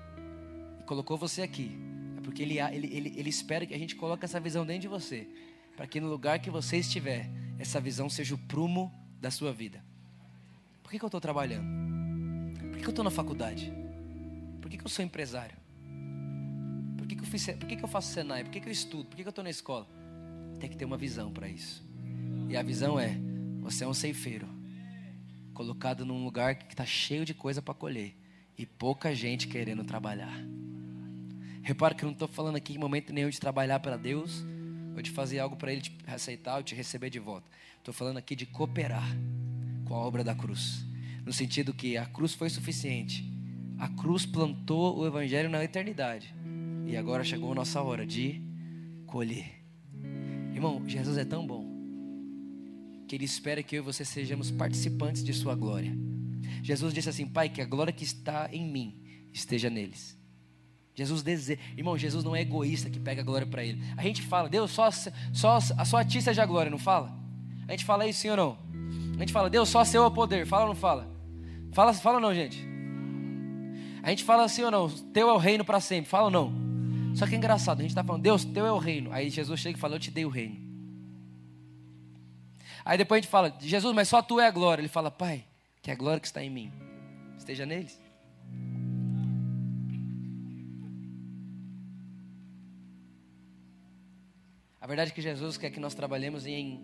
[0.80, 1.78] e colocou você aqui,
[2.16, 4.88] é porque Ele, ele, ele, ele espera que a gente coloque essa visão dentro de
[4.88, 5.28] você.
[5.76, 9.80] Para que no lugar que você estiver, essa visão seja o prumo da sua vida.
[10.82, 11.68] Por que, que eu estou trabalhando?
[12.58, 13.72] Por que, que eu estou na faculdade?
[14.60, 15.56] Por que, que eu sou empresário?
[17.18, 18.44] Que, eu, fiz, por que, que eu faço Senai?
[18.44, 19.04] Por que, que eu estudo?
[19.04, 19.86] Por que, que eu estou na escola?
[20.58, 21.86] Tem que ter uma visão para isso.
[22.48, 23.18] E a visão é:
[23.60, 24.48] você é um ceifeiro,
[25.52, 28.14] colocado num lugar que está cheio de coisa para colher,
[28.56, 30.34] e pouca gente querendo trabalhar.
[31.62, 34.42] Repara que eu não estou falando aqui em momento nenhum de trabalhar para Deus,
[34.96, 37.46] ou de fazer algo para Ele te aceitar ou te receber de volta.
[37.76, 39.08] Estou falando aqui de cooperar
[39.84, 40.84] com a obra da cruz.
[41.24, 43.30] No sentido que a cruz foi suficiente.
[43.78, 46.34] A cruz plantou o Evangelho na eternidade.
[46.88, 48.42] E agora chegou a nossa hora de
[49.06, 49.62] colher.
[50.54, 51.68] Irmão, Jesus é tão bom
[53.06, 55.94] que Ele espera que eu e você sejamos participantes de Sua glória.
[56.62, 59.02] Jesus disse assim: Pai, que a glória que está em mim
[59.34, 60.18] esteja neles.
[60.94, 63.80] Jesus deseja, irmão, Jesus não é egoísta que pega a glória para Ele.
[63.94, 67.14] A gente fala, Deus, só, só, só a Ti seja a glória, não fala?
[67.68, 68.58] A gente fala isso sim ou não?
[69.16, 71.06] A gente fala, Deus, só seu é o poder, fala ou não fala?
[71.72, 72.66] Fala, fala não, gente?
[74.02, 74.88] A gente fala assim ou não?
[74.88, 76.67] Teu é o reino para sempre, fala ou não?
[77.18, 79.12] Só que é engraçado, a gente está falando, Deus, teu é o reino.
[79.12, 80.56] Aí Jesus chega e fala, eu te dei o reino.
[82.84, 84.80] Aí depois a gente fala, Jesus, mas só tu é a glória.
[84.80, 85.44] Ele fala, Pai,
[85.82, 86.72] que a glória que está em mim
[87.36, 88.00] esteja neles.
[94.80, 96.80] A verdade é que Jesus quer que nós trabalhemos em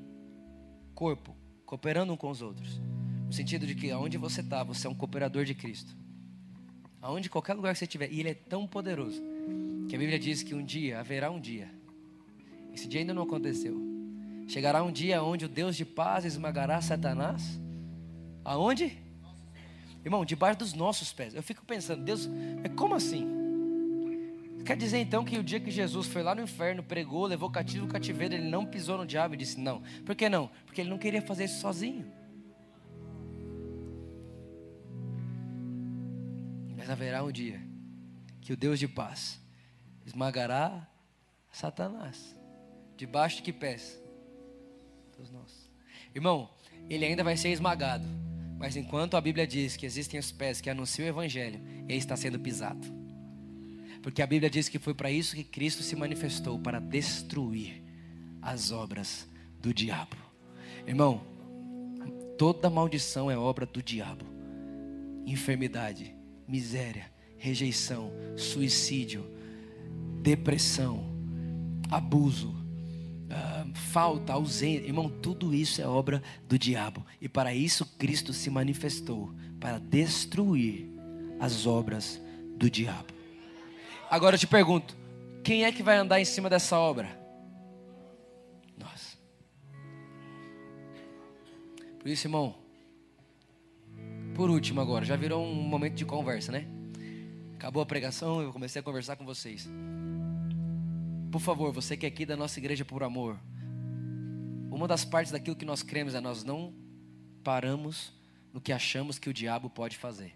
[0.97, 2.81] corpo, cooperando um com os outros.
[3.25, 5.97] No sentido de que aonde você está, você é um cooperador de Cristo.
[7.01, 8.11] aonde qualquer lugar que você estiver.
[8.11, 9.34] E ele é tão poderoso
[9.89, 11.71] que a Bíblia diz que um dia haverá um dia.
[12.73, 13.81] Esse dia ainda não aconteceu.
[14.47, 17.61] Chegará um dia onde o Deus de paz esmagará Satanás.
[18.45, 18.99] Aonde?
[20.05, 21.35] Irmão, debaixo dos nossos pés.
[21.35, 22.29] Eu fico pensando, Deus,
[22.77, 23.27] como assim?
[24.65, 27.85] Quer dizer então que o dia que Jesus foi lá no inferno, pregou, levou cativo
[27.85, 29.83] o cativeiro, ele não pisou no diabo e disse não.
[30.05, 30.51] Por que não?
[30.65, 32.11] Porque ele não queria fazer isso sozinho.
[36.77, 37.61] Mas haverá um dia
[38.41, 39.44] que o Deus de paz
[40.05, 40.87] esmagará
[41.51, 42.37] Satanás.
[42.97, 44.01] Debaixo de que pés?
[45.19, 45.71] Dos nossos.
[46.15, 46.51] Irmão,
[46.89, 48.05] ele ainda vai ser esmagado.
[48.59, 52.17] Mas enquanto a Bíblia diz que existem os pés que anunciam o Evangelho, ele está
[52.17, 52.87] sendo pisado.
[54.03, 57.83] Porque a Bíblia diz que foi para isso que Cristo se manifestou para destruir
[58.41, 59.29] as obras
[59.61, 60.17] do diabo.
[60.87, 61.23] Irmão,
[62.37, 64.27] toda maldição é obra do diabo.
[65.27, 66.15] Enfermidade,
[66.47, 69.27] miséria, rejeição, suicídio,
[70.25, 71.05] depressão,
[71.91, 74.87] abuso, uh, falta, ausência.
[74.87, 77.05] Irmão, tudo isso é obra do diabo.
[77.21, 80.89] E para isso Cristo se manifestou para destruir
[81.39, 82.19] as obras
[82.57, 83.13] do diabo.
[84.11, 84.97] Agora eu te pergunto:
[85.43, 87.21] quem é que vai andar em cima dessa obra?
[88.79, 89.19] Nós.
[91.99, 92.55] Por isso, irmão,
[94.35, 96.67] por último agora, já virou um momento de conversa, né?
[97.65, 99.67] Acabou a pregação, eu comecei a conversar com vocês.
[101.33, 103.41] Por favor, você que é aqui da nossa igreja por amor,
[104.71, 106.75] uma das partes daquilo que nós cremos é nós não
[107.43, 108.13] paramos
[108.53, 110.35] no que achamos que o diabo pode fazer.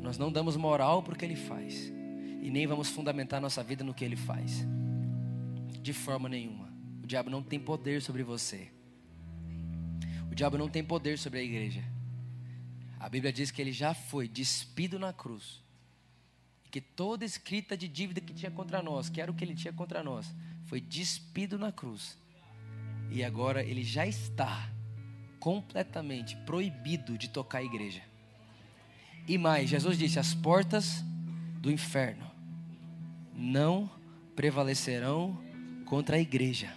[0.00, 1.92] Nós não damos moral porque ele faz.
[2.40, 4.64] E nem vamos fundamentar nossa vida no que ele faz.
[5.82, 6.72] De forma nenhuma.
[7.02, 8.68] O diabo não tem poder sobre você.
[10.30, 11.97] O diabo não tem poder sobre a igreja.
[12.98, 15.62] A Bíblia diz que ele já foi despido na cruz
[16.70, 19.72] que toda escrita de dívida que tinha contra nós, que era o que ele tinha
[19.72, 20.32] contra nós,
[20.66, 22.16] foi despido na cruz.
[23.10, 24.68] E agora ele já está
[25.40, 28.02] completamente proibido de tocar a igreja.
[29.26, 31.02] E mais, Jesus disse: as portas
[31.60, 32.30] do inferno
[33.34, 33.90] não
[34.36, 35.42] prevalecerão
[35.86, 36.72] contra a igreja.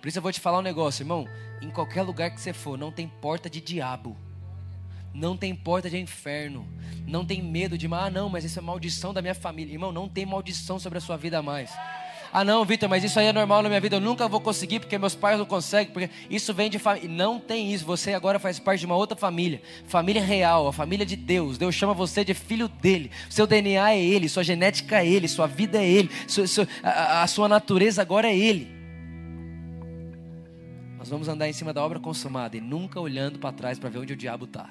[0.00, 1.26] Por isso eu vou te falar um negócio, irmão.
[1.62, 4.16] Em qualquer lugar que você for, não tem porta de diabo.
[5.12, 6.66] Não tem porta de inferno.
[7.06, 9.72] Não tem medo de, ah, não, mas isso é maldição da minha família.
[9.72, 11.70] Irmão, não tem maldição sobre a sua vida mais.
[12.32, 13.96] Ah, não, Vitor, mas isso aí é normal na minha vida.
[13.96, 15.92] Eu nunca vou conseguir porque meus pais não conseguem.
[15.92, 17.08] Porque isso vem de família.
[17.08, 17.84] Não tem isso.
[17.84, 19.60] Você agora faz parte de uma outra família.
[19.86, 21.58] Família real, a família de Deus.
[21.58, 23.10] Deus chama você de filho dele.
[23.28, 24.28] Seu DNA é ele.
[24.28, 25.26] Sua genética é ele.
[25.26, 26.08] Sua vida é ele.
[26.84, 28.70] a, a sua natureza agora é ele.
[30.96, 33.98] Nós vamos andar em cima da obra consumada e nunca olhando para trás para ver
[33.98, 34.70] onde o diabo está.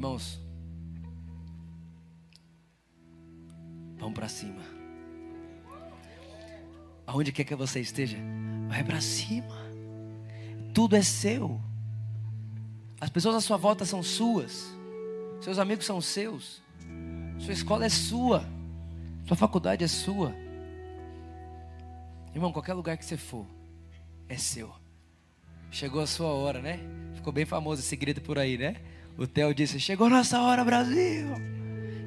[0.00, 0.40] Irmãos,
[3.98, 4.62] vamos para cima.
[7.06, 8.16] Aonde quer que você esteja,
[8.66, 9.54] vai para cima.
[10.72, 11.60] Tudo é seu.
[12.98, 14.74] As pessoas à sua volta são suas.
[15.42, 16.62] Seus amigos são seus.
[17.38, 18.42] Sua escola é sua.
[19.26, 20.34] Sua faculdade é sua.
[22.34, 23.44] Irmão, qualquer lugar que você for,
[24.30, 24.72] é seu.
[25.70, 26.80] Chegou a sua hora, né?
[27.16, 28.76] Ficou bem famoso esse grito por aí, né?
[29.20, 31.28] O Theo disse: Chegou nossa hora, Brasil.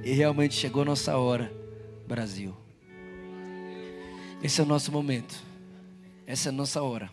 [0.03, 1.53] E realmente chegou nossa hora,
[2.07, 2.57] Brasil.
[4.41, 5.39] Esse é o nosso momento.
[6.25, 7.11] Essa é a nossa hora.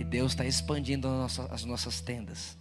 [0.00, 1.06] E Deus está expandindo
[1.48, 2.58] as nossas tendas.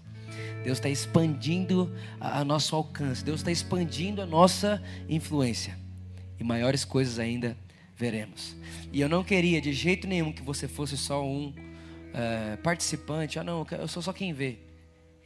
[0.64, 3.26] Deus está expandindo a nosso alcance.
[3.26, 4.80] Deus está expandindo a nossa
[5.10, 5.76] influência.
[6.40, 7.58] E maiores coisas ainda
[7.98, 8.56] veremos.
[8.92, 13.40] E eu não queria de jeito nenhum que você fosse só um uh, participante.
[13.40, 14.60] Ah, não, eu sou só quem vê.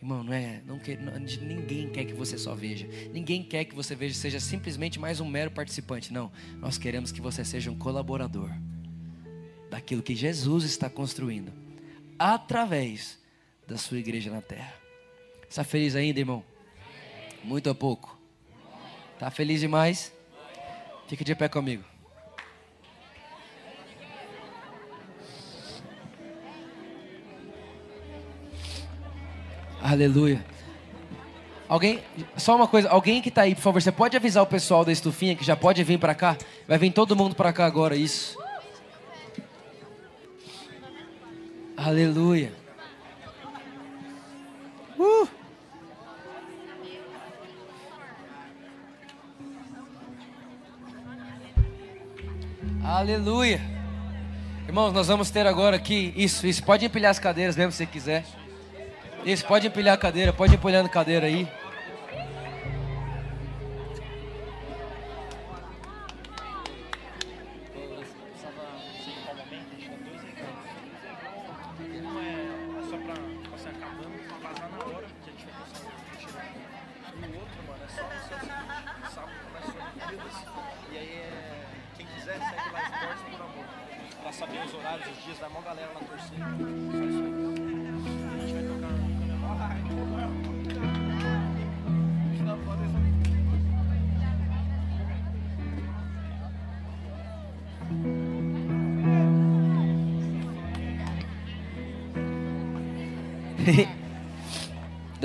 [0.01, 2.87] Irmão, não é, não quer, não, ninguém quer que você só veja.
[3.11, 6.13] Ninguém quer que você veja seja simplesmente mais um mero participante.
[6.13, 8.51] Não, nós queremos que você seja um colaborador
[9.69, 11.51] daquilo que Jesus está construindo
[12.17, 13.17] através
[13.67, 14.73] da sua igreja na terra.
[15.49, 16.43] Está feliz ainda, irmão?
[17.43, 18.17] Muito ou pouco?
[19.13, 20.13] Está feliz demais?
[21.07, 21.83] Fica de pé comigo.
[29.87, 30.43] Aleluia.
[31.65, 32.01] Alguém,
[32.35, 34.91] só uma coisa, alguém que está aí, por favor, você pode avisar o pessoal da
[34.91, 36.35] estufinha que já pode vir para cá?
[36.67, 38.37] Vai vir todo mundo para cá agora, isso.
[41.77, 42.51] Aleluia.
[44.99, 45.27] Uh.
[52.83, 53.61] Aleluia.
[54.67, 56.13] Irmãos, nós vamos ter agora aqui.
[56.13, 56.61] Isso, isso.
[56.61, 58.25] Pode empilhar as cadeiras mesmo se você quiser.
[59.27, 61.45] Isso, pode empilhar a cadeira, pode empilhar a cadeira aí.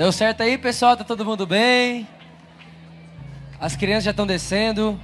[0.03, 0.97] Deu certo aí, pessoal?
[0.97, 2.05] Tá todo mundo bem?
[3.57, 4.99] As crianças já estão descendo.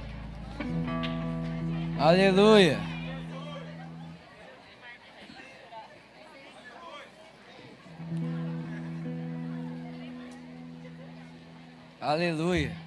[1.98, 2.78] Aleluia.
[11.98, 12.79] Aleluia.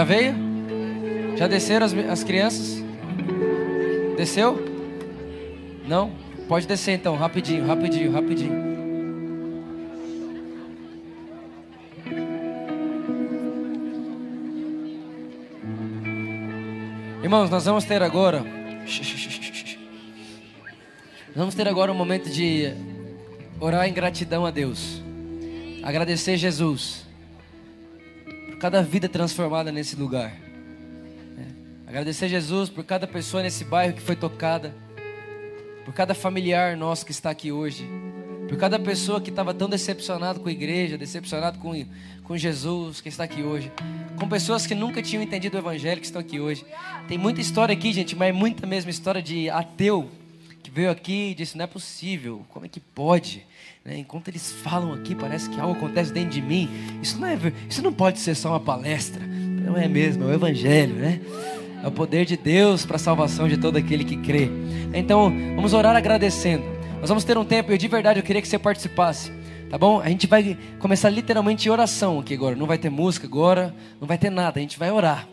[0.00, 0.34] Já veio?
[1.36, 2.82] Já desceram as, as crianças?
[4.16, 4.58] Desceu?
[5.86, 6.10] Não?
[6.48, 8.70] Pode descer então, rapidinho, rapidinho, rapidinho.
[17.22, 18.42] Irmãos, nós vamos ter agora.
[21.36, 22.72] Vamos ter agora um momento de
[23.60, 25.02] orar em gratidão a Deus.
[25.82, 26.99] Agradecer Jesus
[28.60, 30.36] cada vida transformada nesse lugar.
[31.38, 31.88] É.
[31.88, 34.74] Agradecer a Jesus por cada pessoa nesse bairro que foi tocada,
[35.82, 37.88] por cada familiar nosso que está aqui hoje,
[38.46, 41.72] por cada pessoa que estava tão decepcionado com a igreja, decepcionado com,
[42.22, 43.72] com Jesus que está aqui hoje,
[44.18, 46.66] com pessoas que nunca tinham entendido o Evangelho que estão aqui hoje.
[47.08, 50.10] Tem muita história aqui, gente, mas muita mesmo história de ateu
[50.72, 53.46] veio aqui e disse: não é possível, como é que pode?
[53.84, 53.98] Né?
[53.98, 56.68] Enquanto eles falam aqui, parece que algo acontece dentro de mim.
[57.02, 59.26] Isso não, é, isso não pode ser só uma palestra.
[59.26, 61.20] Não é mesmo, é o Evangelho, né?
[61.82, 64.50] É o poder de Deus para a salvação de todo aquele que crê.
[64.92, 66.64] Então, vamos orar agradecendo.
[67.00, 69.32] Nós vamos ter um tempo, eu de verdade eu queria que você participasse.
[69.70, 70.00] Tá bom?
[70.00, 72.56] A gente vai começar literalmente oração aqui agora.
[72.56, 74.58] Não vai ter música agora, não vai ter nada.
[74.58, 75.28] A gente vai orar.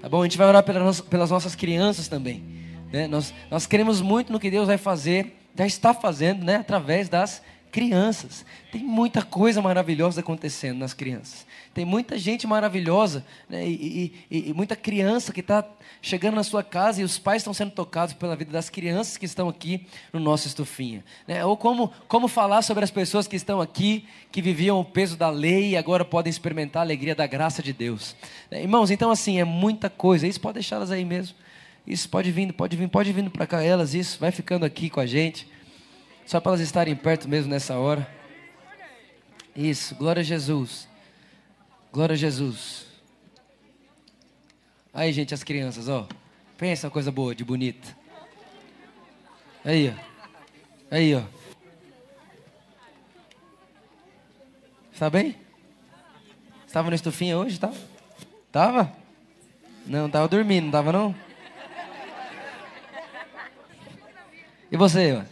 [0.00, 0.20] Tá bom?
[0.20, 2.57] A gente vai orar pelas nossas crianças também.
[2.92, 3.06] Né?
[3.06, 6.56] Nós, nós queremos muito no que Deus vai fazer, já está fazendo, né?
[6.56, 8.44] Através das crianças.
[8.72, 11.46] Tem muita coisa maravilhosa acontecendo nas crianças.
[11.74, 13.66] Tem muita gente maravilhosa né?
[13.66, 15.64] e, e, e, muita criança que está
[16.02, 19.26] chegando na sua casa e os pais estão sendo tocados pela vida das crianças que
[19.26, 21.04] estão aqui no nosso estufinha.
[21.26, 21.44] Né?
[21.44, 25.30] Ou como, como falar sobre as pessoas que estão aqui, que viviam o peso da
[25.30, 28.16] lei e agora podem experimentar a alegria da graça de Deus.
[28.50, 28.62] Né?
[28.62, 30.26] Irmãos, então assim, é muita coisa.
[30.26, 31.36] Isso pode deixá-las aí mesmo.
[31.88, 35.00] Isso pode vir, pode vir, pode vir para cá elas, isso, vai ficando aqui com
[35.00, 35.48] a gente.
[36.26, 38.06] Só para elas estarem perto mesmo nessa hora.
[39.56, 40.86] Isso, glória a Jesus.
[41.90, 42.84] Glória a Jesus.
[44.92, 46.06] Aí, gente, as crianças, ó.
[46.58, 47.96] Pensa uma coisa boa, de bonita.
[49.64, 50.94] Aí, ó.
[50.94, 51.22] Aí, ó.
[54.92, 55.36] Está bem?
[56.66, 57.72] Estava no estufinha hoje, tá?
[58.52, 58.92] Tava?
[59.86, 61.27] Não, tava dormindo, não tava não?
[64.70, 65.22] E você, ó?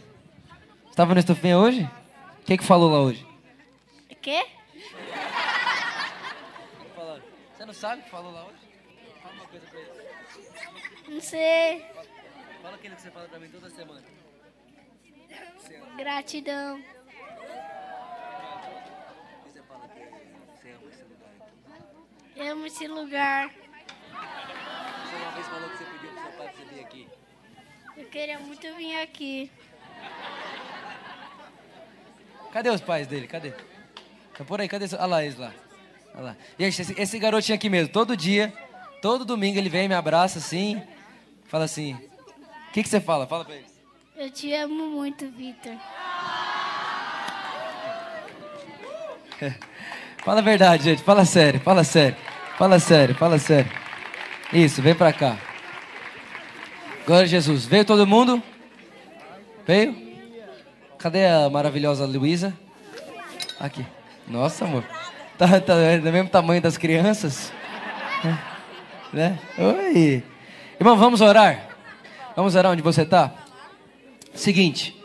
[0.89, 1.83] Estava no estufinha hoje?
[2.41, 3.25] O que que falou lá hoje?
[4.09, 4.47] O quê?
[7.55, 8.57] Você não sabe o que falou lá hoje?
[9.21, 9.91] Fala uma coisa pra ele.
[11.07, 11.85] Não sei.
[12.61, 14.03] Fala aquilo que você fala pra mim toda semana.
[15.97, 16.81] Gratidão.
[19.45, 19.99] você fala que
[20.61, 21.31] você ama esse lugar?
[22.35, 23.49] Eu amo esse lugar.
[23.49, 27.07] Você uma vez falou que você pediu pro seu pai pra você vir aqui.
[27.97, 29.51] Eu queria muito vir aqui.
[32.53, 33.27] Cadê os pais dele?
[33.27, 33.51] Cadê?
[34.37, 34.85] Tá por aí, cadê?
[34.93, 35.51] Olha lá eles lá.
[36.13, 36.37] Olha lá.
[36.59, 38.53] Gente, esse, esse garotinho aqui mesmo, todo dia,
[39.01, 40.79] todo domingo ele vem, me abraça assim,
[41.45, 41.95] fala assim.
[41.95, 43.25] O que, que você fala?
[43.25, 43.75] Fala pra eles.
[44.15, 45.75] Eu te amo muito, Vitor.
[50.23, 51.01] fala a verdade, gente.
[51.01, 52.17] Fala sério, fala sério.
[52.57, 53.71] Fala sério, fala sério.
[54.53, 55.46] Isso, vem pra cá.
[57.07, 57.65] Glória a Jesus.
[57.65, 58.43] Veio todo mundo?
[59.65, 59.95] Veio?
[60.97, 62.53] Cadê a maravilhosa Luísa?
[63.57, 63.85] Aqui.
[64.27, 64.83] Nossa, amor.
[65.37, 67.53] Tá, tá é do mesmo tamanho das crianças?
[69.13, 69.39] Né?
[69.57, 70.21] Oi.
[70.77, 71.69] Irmão, vamos orar?
[72.35, 73.33] Vamos orar onde você está?
[74.33, 75.01] Seguinte.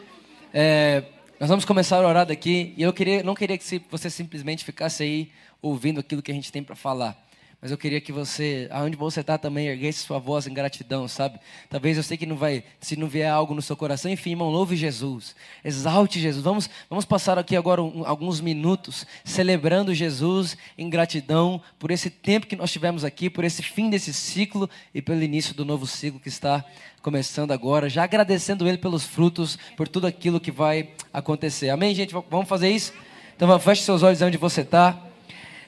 [0.52, 1.04] É,
[1.38, 2.74] nós vamos começar a orar daqui.
[2.76, 5.30] E eu queria, não queria que você simplesmente ficasse aí
[5.62, 7.16] ouvindo aquilo que a gente tem para falar.
[7.62, 11.38] Mas eu queria que você, aonde você está também, erguesse sua voz em gratidão, sabe?
[11.70, 14.50] Talvez eu sei que não vai, se não vier algo no seu coração, enfim, irmão,
[14.50, 16.42] louve Jesus, exalte Jesus.
[16.42, 22.48] Vamos, vamos passar aqui agora um, alguns minutos celebrando Jesus em gratidão por esse tempo
[22.48, 26.18] que nós tivemos aqui, por esse fim desse ciclo e pelo início do novo ciclo
[26.18, 26.64] que está
[27.00, 31.70] começando agora, já agradecendo Ele pelos frutos, por tudo aquilo que vai acontecer.
[31.70, 32.12] Amém, gente?
[32.28, 32.92] Vamos fazer isso?
[33.36, 35.11] Então, feche seus olhos onde você está.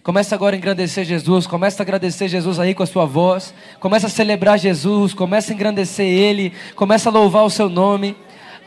[0.05, 4.07] Começa agora a engrandecer Jesus, começa a agradecer Jesus aí com a sua voz, começa
[4.07, 8.15] a celebrar Jesus, começa a engrandecer Ele, começa a louvar o seu nome.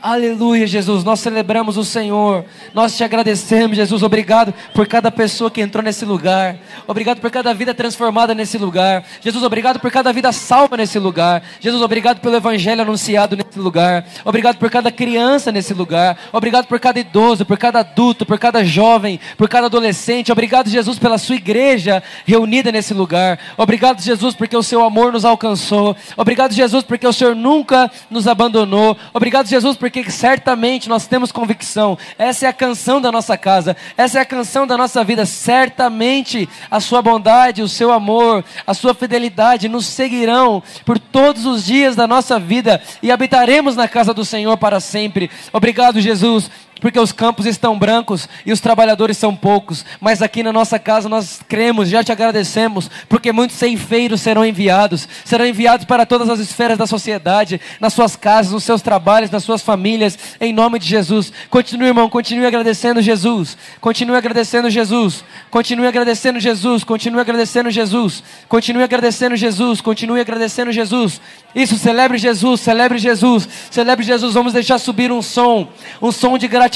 [0.01, 1.03] Aleluia, Jesus.
[1.03, 2.45] Nós celebramos o Senhor.
[2.71, 4.03] Nós te agradecemos, Jesus.
[4.03, 6.55] Obrigado por cada pessoa que entrou nesse lugar.
[6.85, 9.03] Obrigado por cada vida transformada nesse lugar.
[9.21, 11.41] Jesus, obrigado por cada vida salva nesse lugar.
[11.59, 14.05] Jesus, obrigado pelo evangelho anunciado nesse lugar.
[14.23, 16.15] Obrigado por cada criança nesse lugar.
[16.31, 20.31] Obrigado por cada idoso, por cada adulto, por cada jovem, por cada adolescente.
[20.31, 23.39] Obrigado, Jesus, pela sua igreja reunida nesse lugar.
[23.57, 25.95] Obrigado, Jesus, porque o seu amor nos alcançou.
[26.15, 28.95] Obrigado, Jesus, porque o Senhor nunca nos abandonou.
[29.11, 31.97] Obrigado, Jesus, porque porque certamente nós temos convicção.
[32.17, 35.25] Essa é a canção da nossa casa, essa é a canção da nossa vida.
[35.25, 41.65] Certamente a sua bondade, o seu amor, a sua fidelidade nos seguirão por todos os
[41.65, 45.31] dias da nossa vida e habitaremos na casa do Senhor para sempre.
[45.53, 46.49] Obrigado, Jesus
[46.79, 49.85] porque os campos estão brancos e os trabalhadores são poucos.
[49.99, 55.07] Mas aqui na nossa casa nós cremos, já te agradecemos, porque muitos ceifeiros serão enviados,
[55.25, 59.43] serão enviados para todas as esferas da sociedade, nas suas casas, nos seus trabalhos, nas
[59.43, 61.31] suas famílias, em nome de Jesus.
[61.49, 68.83] Continue, irmão, continue agradecendo Jesus, continue agradecendo Jesus, continue agradecendo Jesus, continue agradecendo Jesus, continue
[68.83, 71.21] agradecendo Jesus, continue agradecendo Jesus.
[71.55, 74.33] Isso, celebre Jesus, celebre Jesus, celebre Jesus.
[74.33, 75.67] Vamos deixar subir um som,
[76.01, 76.66] um som de gratidão,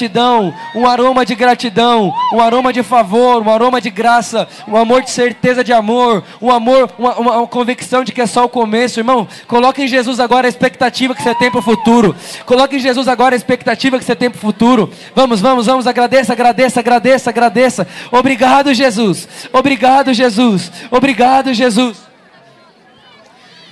[0.76, 5.12] um aroma de gratidão, um aroma de favor, um aroma de graça, um amor de
[5.12, 9.00] certeza de amor, um amor, uma, uma, uma convicção de que é só o começo,
[9.00, 9.28] irmão.
[9.48, 12.16] Coloque em Jesus agora a expectativa que você tem para o futuro.
[12.46, 14.92] Coloque em Jesus agora a expectativa que você tem para o futuro.
[15.16, 17.88] Vamos, vamos, vamos, agradeça, agradeça, agradeça, agradeça.
[18.12, 19.28] Obrigado, Jesus.
[19.52, 20.72] Obrigado, Jesus.
[20.92, 22.11] Obrigado, Jesus.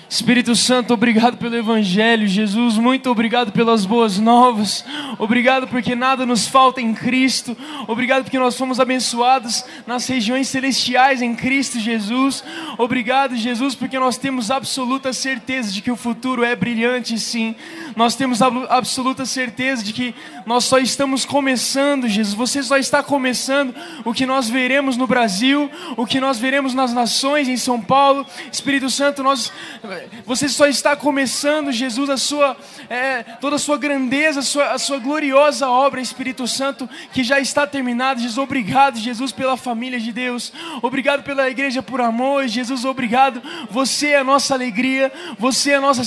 [0.10, 2.28] Espírito Santo, obrigado pelo Evangelho.
[2.28, 4.84] Jesus, muito obrigado pelas boas novas.
[5.20, 7.56] Obrigado porque nada nos falta em Cristo.
[7.88, 12.44] Obrigado porque nós fomos abençoados nas regiões celestiais em Cristo Jesus.
[12.76, 17.54] Obrigado, Jesus, porque nós temos absoluta certeza de que o futuro é brilhante, sim.
[17.96, 22.34] Nós temos absoluta certeza de que nós só estamos começando, Jesus.
[22.34, 26.94] Você só está começando o que nós veremos no Brasil, o que nós veremos nas
[26.94, 28.26] nações, em São Paulo.
[28.52, 29.52] Espírito Santo, nós
[30.26, 32.58] você só está começando, Jesus, a sua,
[32.90, 37.40] é, toda a sua grandeza, a sua, a sua gloriosa obra, Espírito Santo, que já
[37.40, 38.20] está terminada.
[38.20, 40.52] Jesus, obrigado, Jesus, pela família de Deus.
[40.82, 42.48] Obrigado pela igreja por amor.
[42.48, 43.42] Jesus, obrigado.
[43.70, 46.04] Você é a nossa alegria, você é a nossa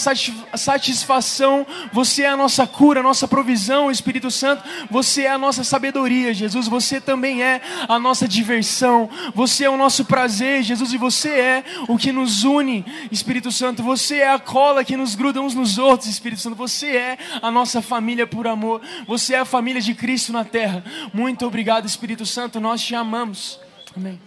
[0.54, 4.62] satisfação, você é a nossa cura, a nossa provisão, Espírito Santo.
[4.90, 6.68] Você é a nossa sabedoria, Jesus.
[6.68, 9.08] Você também é a nossa diversão.
[9.34, 13.81] Você é o nosso prazer, Jesus, e você é o que nos une, Espírito Santo.
[13.82, 16.56] Santo, você é a cola que nos gruda uns nos outros, Espírito Santo.
[16.56, 18.80] Você é a nossa família por amor.
[19.06, 20.84] Você é a família de Cristo na terra.
[21.12, 22.60] Muito obrigado, Espírito Santo.
[22.60, 23.58] Nós te amamos.
[23.96, 24.20] Amém.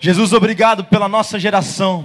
[0.00, 2.04] Jesus, obrigado pela nossa geração.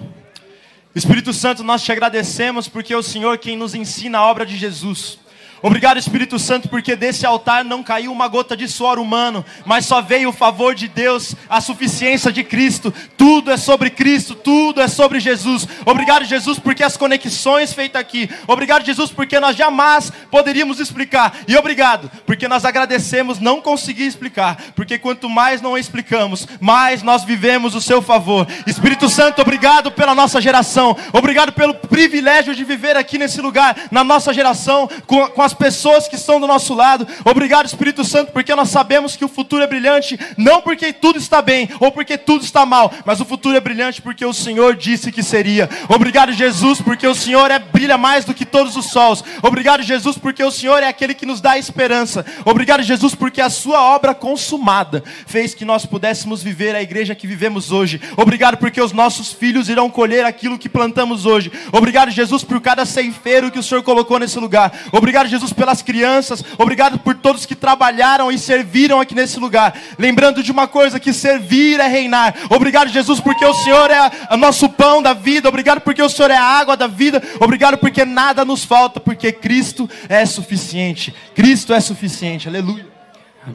[0.95, 4.55] Espírito Santo, nós te agradecemos porque é o Senhor quem nos ensina a obra de
[4.55, 5.19] Jesus.
[5.65, 10.01] Obrigado, Espírito Santo, porque desse altar não caiu uma gota de suor humano, mas só
[10.01, 12.93] veio o favor de Deus, a suficiência de Cristo.
[13.15, 15.65] Tudo é sobre Cristo, tudo é sobre Jesus.
[15.85, 18.29] Obrigado, Jesus, porque as conexões feitas aqui.
[18.45, 21.33] Obrigado, Jesus, porque nós jamais poderíamos explicar.
[21.47, 27.23] E obrigado, porque nós agradecemos não conseguir explicar, porque quanto mais não explicamos, mais nós
[27.23, 28.45] vivemos o seu favor.
[28.67, 30.97] Espírito Santo, obrigado pela nossa geração.
[31.13, 35.55] Obrigado pelo privilégio de viver aqui nesse lugar, na nossa geração, com, com as as
[35.55, 37.07] pessoas que estão do nosso lado.
[37.23, 41.41] Obrigado, Espírito Santo, porque nós sabemos que o futuro é brilhante, não porque tudo está
[41.41, 45.11] bem ou porque tudo está mal, mas o futuro é brilhante porque o Senhor disse
[45.11, 45.69] que seria.
[45.87, 49.23] Obrigado, Jesus, porque o Senhor é, brilha mais do que todos os sols.
[49.43, 52.25] Obrigado, Jesus, porque o Senhor é aquele que nos dá esperança.
[52.43, 57.27] Obrigado, Jesus, porque a sua obra consumada fez que nós pudéssemos viver a igreja que
[57.27, 58.01] vivemos hoje.
[58.17, 61.51] Obrigado porque os nossos filhos irão colher aquilo que plantamos hoje.
[61.71, 64.71] Obrigado, Jesus, por cada ceifeiro que o Senhor colocou nesse lugar.
[64.91, 66.43] Obrigado, Jesus Jesus, pelas crianças.
[66.57, 69.77] Obrigado por todos que trabalharam e serviram aqui nesse lugar.
[69.99, 72.33] Lembrando de uma coisa: que servir é reinar.
[72.49, 75.49] Obrigado, Jesus, porque o Senhor é o nosso pão da vida.
[75.49, 77.21] Obrigado porque o Senhor é a água da vida.
[77.39, 81.13] Obrigado porque nada nos falta, porque Cristo é suficiente.
[81.35, 82.47] Cristo é suficiente.
[82.47, 82.93] Aleluia.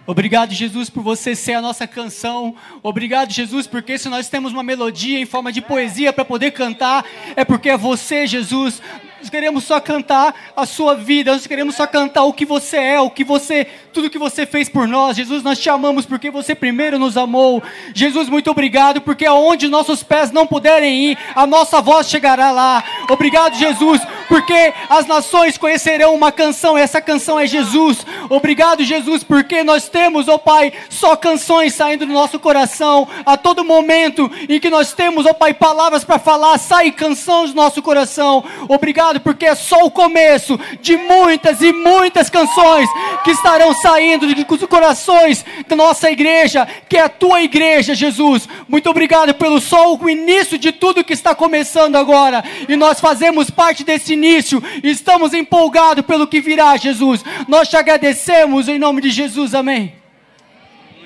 [0.07, 2.55] Obrigado, Jesus, por você ser a nossa canção.
[2.83, 7.07] Obrigado, Jesus, porque se nós temos uma melodia em forma de poesia para poder cantar,
[7.35, 8.83] é porque é você, Jesus.
[9.21, 13.01] Nós queremos só cantar a sua vida, nós queremos só cantar o que você é,
[13.01, 15.17] o que você, tudo que você fez por nós.
[15.17, 17.61] Jesus, nós te amamos porque você primeiro nos amou.
[17.93, 22.85] Jesus, muito obrigado, porque aonde nossos pés não puderem ir, a nossa voz chegará lá.
[23.11, 28.07] Obrigado, Jesus, porque as nações conhecerão uma canção, e essa canção é Jesus.
[28.31, 33.09] Obrigado, Jesus, porque nós temos, ó oh Pai, só canções saindo do nosso coração.
[33.27, 37.47] A todo momento em que nós temos, ó oh Pai, palavras para falar, sai canção
[37.47, 38.45] do nosso coração.
[38.69, 42.89] Obrigado porque é só o começo de muitas e muitas canções
[43.25, 48.49] que estarão saindo dos corações da nossa igreja, que é a tua igreja, Jesus.
[48.69, 52.45] Muito obrigado pelo só o início de tudo que está começando agora.
[52.69, 54.63] E nós fazemos parte desse início.
[54.83, 57.25] Estamos empolgados pelo que virá, Jesus.
[57.47, 59.55] Nós te agradecemos em nome de Jesus.
[59.55, 60.08] Amém.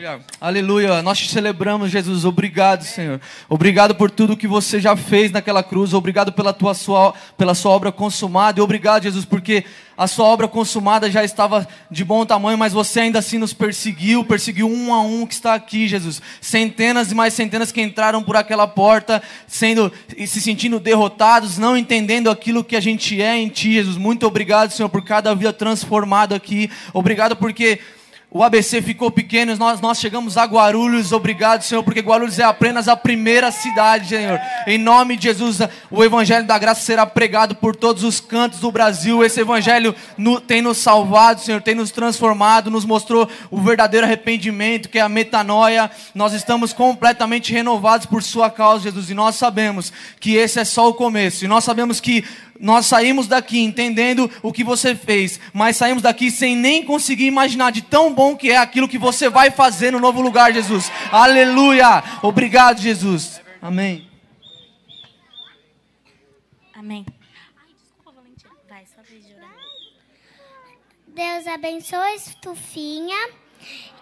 [0.03, 0.20] Aleluia.
[0.40, 1.03] Aleluia.
[1.03, 2.24] Nós te celebramos, Jesus.
[2.24, 3.20] Obrigado, Senhor.
[3.48, 5.94] Obrigado por tudo que você já fez naquela cruz.
[5.94, 8.59] Obrigado pela tua sua, pela sua obra consumada.
[8.59, 9.64] E obrigado, Jesus, porque
[9.96, 14.24] a sua obra consumada já estava de bom tamanho, mas você ainda assim nos perseguiu,
[14.24, 16.20] perseguiu um a um que está aqui, Jesus.
[16.40, 21.76] Centenas e mais centenas que entraram por aquela porta, sendo e se sentindo derrotados, não
[21.76, 23.96] entendendo aquilo que a gente é em ti, Jesus.
[23.96, 26.68] Muito obrigado, Senhor, por cada vida transformada aqui.
[26.92, 27.78] Obrigado porque
[28.34, 32.88] o ABC ficou pequeno, nós, nós chegamos a Guarulhos, obrigado, Senhor, porque Guarulhos é apenas
[32.88, 34.40] a primeira cidade, Senhor.
[34.66, 35.58] Em nome de Jesus,
[35.90, 39.22] o Evangelho da Graça será pregado por todos os cantos do Brasil.
[39.22, 44.88] Esse Evangelho no, tem nos salvado, Senhor, tem nos transformado, nos mostrou o verdadeiro arrependimento,
[44.88, 45.90] que é a metanoia.
[46.14, 50.88] Nós estamos completamente renovados por Sua causa, Jesus, e nós sabemos que esse é só
[50.88, 52.24] o começo, e nós sabemos que
[52.62, 57.72] nós saímos daqui entendendo o que você fez, mas saímos daqui sem nem conseguir imaginar
[57.72, 60.90] de tão bom que é aquilo que você vai fazer no novo lugar, Jesus.
[61.10, 62.04] Aleluia!
[62.22, 63.40] Obrigado, Jesus.
[63.60, 64.08] Amém.
[66.72, 67.04] Amém.
[71.08, 73.28] Deus abençoe a estufinha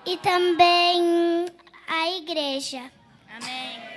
[0.06, 1.46] e também
[1.88, 2.80] a igreja.
[3.28, 3.89] Amém.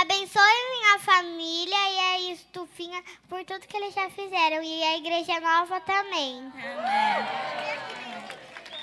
[0.00, 0.40] Abençoe
[0.70, 4.62] minha família e a estufinha por tudo que eles já fizeram.
[4.62, 6.52] E a igreja nova também.
[6.54, 7.78] Amém.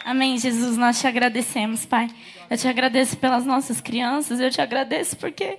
[0.06, 2.08] Amém, Jesus, nós te agradecemos, Pai.
[2.48, 5.58] Eu te agradeço pelas nossas crianças, eu te agradeço porque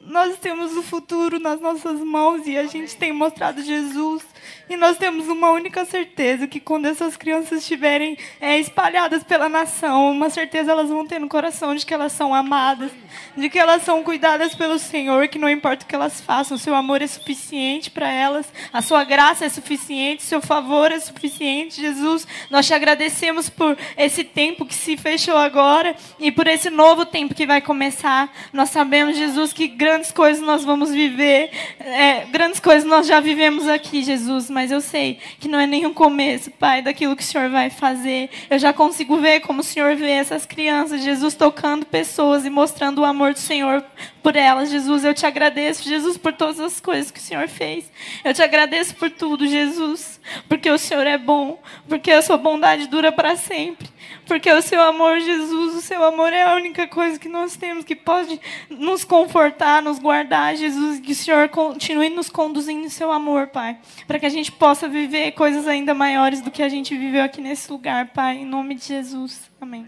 [0.00, 4.22] nós temos o futuro nas nossas mãos e a gente tem mostrado Jesus.
[4.68, 10.10] E nós temos uma única certeza: que quando essas crianças estiverem é, espalhadas pela nação,
[10.10, 12.90] uma certeza elas vão ter no coração de que elas são amadas,
[13.36, 16.74] de que elas são cuidadas pelo Senhor, que não importa o que elas façam, seu
[16.74, 21.80] amor é suficiente para elas, a sua graça é suficiente, seu favor é suficiente.
[21.80, 27.04] Jesus, nós te agradecemos por esse tempo que se fechou agora e por esse novo
[27.04, 28.32] tempo que vai começar.
[28.52, 33.68] Nós sabemos, Jesus, que grandes coisas nós vamos viver, é, grandes coisas nós já vivemos
[33.68, 37.50] aqui, Jesus, mas eu sei que não é nenhum começo, Pai, daquilo que o Senhor
[37.50, 38.30] vai fazer.
[38.48, 43.00] Eu já consigo ver como o Senhor vê essas crianças, Jesus tocando pessoas e mostrando
[43.00, 43.84] o amor do Senhor
[44.22, 44.70] por elas.
[44.70, 47.90] Jesus, eu te agradeço, Jesus, por todas as coisas que o Senhor fez.
[48.24, 50.11] Eu te agradeço por tudo, Jesus,
[50.48, 53.88] porque o Senhor é bom, porque a sua bondade dura para sempre.
[54.26, 57.84] Porque o seu amor, Jesus, o seu amor é a única coisa que nós temos
[57.84, 63.10] que pode nos confortar, nos guardar, Jesus, que o Senhor continue nos conduzindo em seu
[63.10, 66.96] amor, Pai, para que a gente possa viver coisas ainda maiores do que a gente
[66.96, 69.50] viveu aqui nesse lugar, Pai, em nome de Jesus.
[69.60, 69.86] Amém.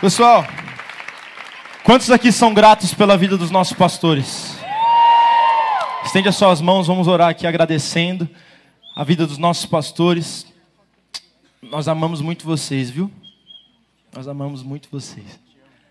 [0.00, 0.46] Pessoal,
[1.90, 4.56] quantos aqui são gratos pela vida dos nossos pastores?
[6.04, 8.28] Estende as suas mãos, vamos orar aqui agradecendo
[8.94, 10.46] a vida dos nossos pastores.
[11.60, 13.10] Nós amamos muito vocês, viu?
[14.14, 15.40] Nós amamos muito vocês.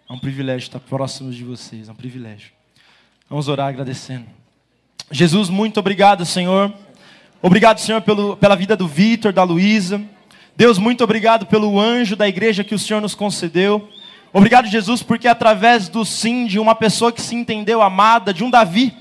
[0.09, 2.51] É um privilégio estar próximos de vocês, é um privilégio.
[3.30, 4.26] Vamos orar agradecendo.
[5.11, 6.73] Jesus, muito obrigado, Senhor.
[7.41, 10.01] Obrigado, Senhor, pelo, pela vida do Vitor, da Luísa.
[10.55, 13.89] Deus, muito obrigado pelo anjo da igreja que o Senhor nos concedeu.
[14.31, 18.49] Obrigado, Jesus, porque através do sim de uma pessoa que se entendeu amada, de um
[18.49, 18.93] Davi,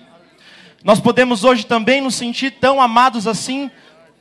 [0.83, 3.71] nós podemos hoje também nos sentir tão amados assim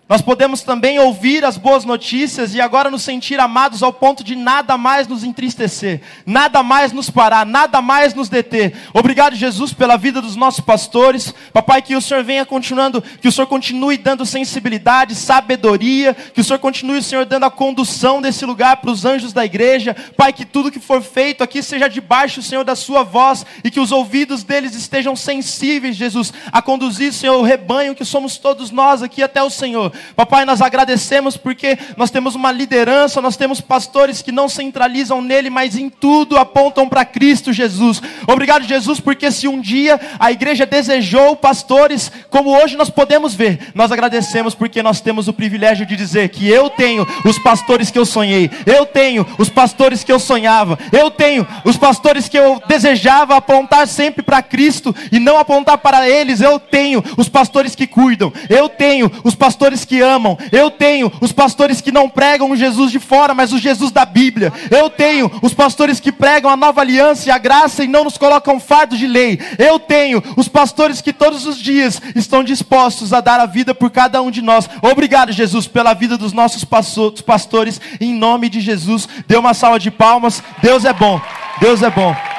[0.09, 4.37] Nós podemos também ouvir as boas notícias e agora nos sentir amados ao ponto de
[4.37, 8.73] nada mais nos entristecer, nada mais nos parar, nada mais nos deter.
[8.93, 11.35] Obrigado, Jesus, pela vida dos nossos pastores.
[11.51, 16.43] Papai, que o Senhor venha continuando, que o Senhor continue dando sensibilidade, sabedoria, que o
[16.43, 19.93] Senhor continue, Senhor, dando a condução desse lugar para os anjos da igreja.
[20.15, 23.79] Pai, que tudo que for feito aqui seja debaixo, Senhor, da Sua voz e que
[23.79, 29.03] os ouvidos deles estejam sensíveis, Jesus, a conduzir, Senhor, o rebanho que somos todos nós
[29.03, 29.96] aqui até o Senhor.
[30.15, 35.49] Papai, nós agradecemos porque nós temos uma liderança, nós temos pastores que não centralizam nele,
[35.49, 38.01] mas em tudo apontam para Cristo Jesus.
[38.27, 43.71] Obrigado, Jesus, porque se um dia a igreja desejou pastores, como hoje nós podemos ver,
[43.73, 47.99] nós agradecemos porque nós temos o privilégio de dizer que eu tenho os pastores que
[47.99, 52.61] eu sonhei, eu tenho os pastores que eu sonhava, eu tenho os pastores que eu
[52.67, 57.87] desejava apontar sempre para Cristo e não apontar para eles, eu tenho os pastores que
[57.87, 62.55] cuidam, eu tenho os pastores que amam, eu tenho os pastores que não pregam o
[62.55, 66.57] Jesus de fora, mas o Jesus da Bíblia, eu tenho os pastores que pregam a
[66.57, 70.47] nova aliança e a graça e não nos colocam fardos de lei, eu tenho os
[70.47, 74.41] pastores que todos os dias estão dispostos a dar a vida por cada um de
[74.41, 74.69] nós.
[74.81, 79.07] Obrigado, Jesus, pela vida dos nossos pastores, em nome de Jesus.
[79.27, 80.43] Dê uma salva de palmas.
[80.61, 81.19] Deus é bom.
[81.59, 82.36] Deus é bom.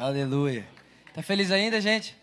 [0.00, 0.66] Aleluia.
[1.12, 2.16] Tá feliz ainda, gente?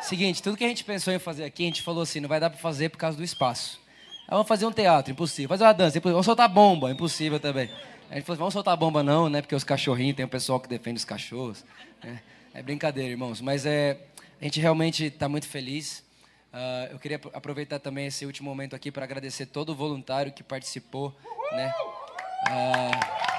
[0.00, 2.40] Seguinte, tudo que a gente pensou em fazer aqui, a gente falou assim, não vai
[2.40, 3.78] dar para fazer por causa do espaço.
[4.22, 5.50] Aí vamos fazer um teatro, impossível.
[5.50, 6.14] Fazer uma dança, impossível.
[6.14, 7.68] Vamos soltar bomba, impossível também.
[8.10, 9.42] A gente falou assim, vamos soltar bomba não, né?
[9.42, 11.62] Porque os cachorrinhos, tem o pessoal que defende os cachorros.
[12.02, 12.22] Né?
[12.54, 13.42] É brincadeira, irmãos.
[13.42, 13.98] Mas é,
[14.40, 16.02] a gente realmente está muito feliz.
[16.54, 20.42] Uh, eu queria aproveitar também esse último momento aqui para agradecer todo o voluntário que
[20.42, 21.14] participou,
[21.52, 21.70] né?
[22.48, 23.29] Uh,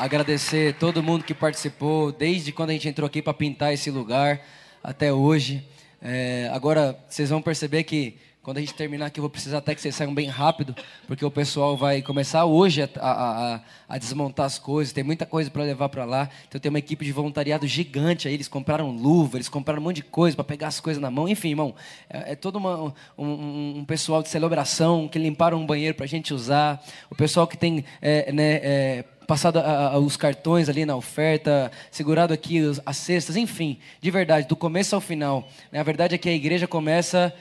[0.00, 4.40] agradecer todo mundo que participou, desde quando a gente entrou aqui para pintar esse lugar
[4.82, 5.62] até hoje.
[6.00, 9.74] É, agora, vocês vão perceber que quando a gente terminar aqui, eu vou precisar até
[9.74, 10.74] que vocês saiam bem rápido,
[11.06, 15.26] porque o pessoal vai começar hoje a, a, a, a desmontar as coisas, tem muita
[15.26, 16.28] coisa para levar para lá.
[16.48, 18.32] Então, tem uma equipe de voluntariado gigante aí.
[18.32, 21.28] Eles compraram luva, eles compraram um monte de coisa para pegar as coisas na mão.
[21.28, 21.74] Enfim, irmão,
[22.08, 26.08] é, é todo uma, um, um, pessoal de celebração que limparam um banheiro para a
[26.08, 26.82] gente usar.
[27.10, 31.70] O pessoal que tem é, né, é, passado a, a, os cartões ali na oferta,
[31.90, 35.46] segurado aqui as cestas, enfim, de verdade, do começo ao final.
[35.70, 35.78] Né?
[35.78, 37.32] A verdade é que a igreja começa.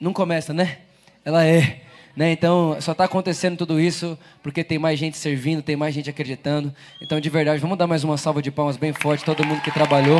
[0.00, 0.78] Não começa, né?
[1.24, 1.80] Ela é.
[2.16, 2.32] Né?
[2.32, 6.74] Então, só está acontecendo tudo isso porque tem mais gente servindo, tem mais gente acreditando.
[7.02, 9.70] Então, de verdade, vamos dar mais uma salva de palmas bem forte, todo mundo que
[9.70, 10.18] trabalhou.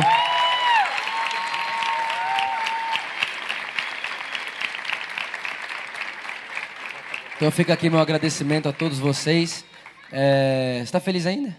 [7.37, 9.63] Então fica aqui meu agradecimento a todos vocês.
[10.11, 11.55] É, está feliz ainda?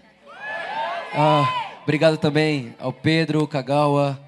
[1.13, 4.19] Ah, obrigado também ao Pedro, Kagawa,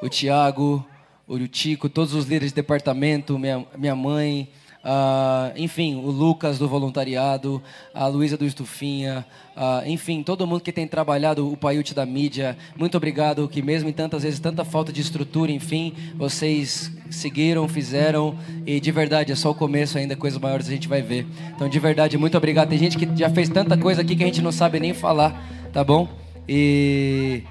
[0.00, 0.86] o Tiago,
[1.34, 4.48] o Tico, todos os líderes de departamento, minha, minha mãe,
[4.82, 7.62] ah, enfim, o Lucas do voluntariado,
[7.94, 12.56] a Luísa do Estufinha, ah, enfim, todo mundo que tem trabalhado o Paiute da mídia.
[12.76, 18.36] Muito obrigado, que mesmo em tantas vezes, tanta falta de estrutura, enfim, vocês seguiram, fizeram
[18.66, 21.26] e de verdade é só o começo ainda, coisas maiores a gente vai ver.
[21.54, 22.70] Então, de verdade, muito obrigado.
[22.70, 25.40] Tem gente que já fez tanta coisa aqui que a gente não sabe nem falar,
[25.72, 26.08] tá bom?
[26.48, 27.42] E.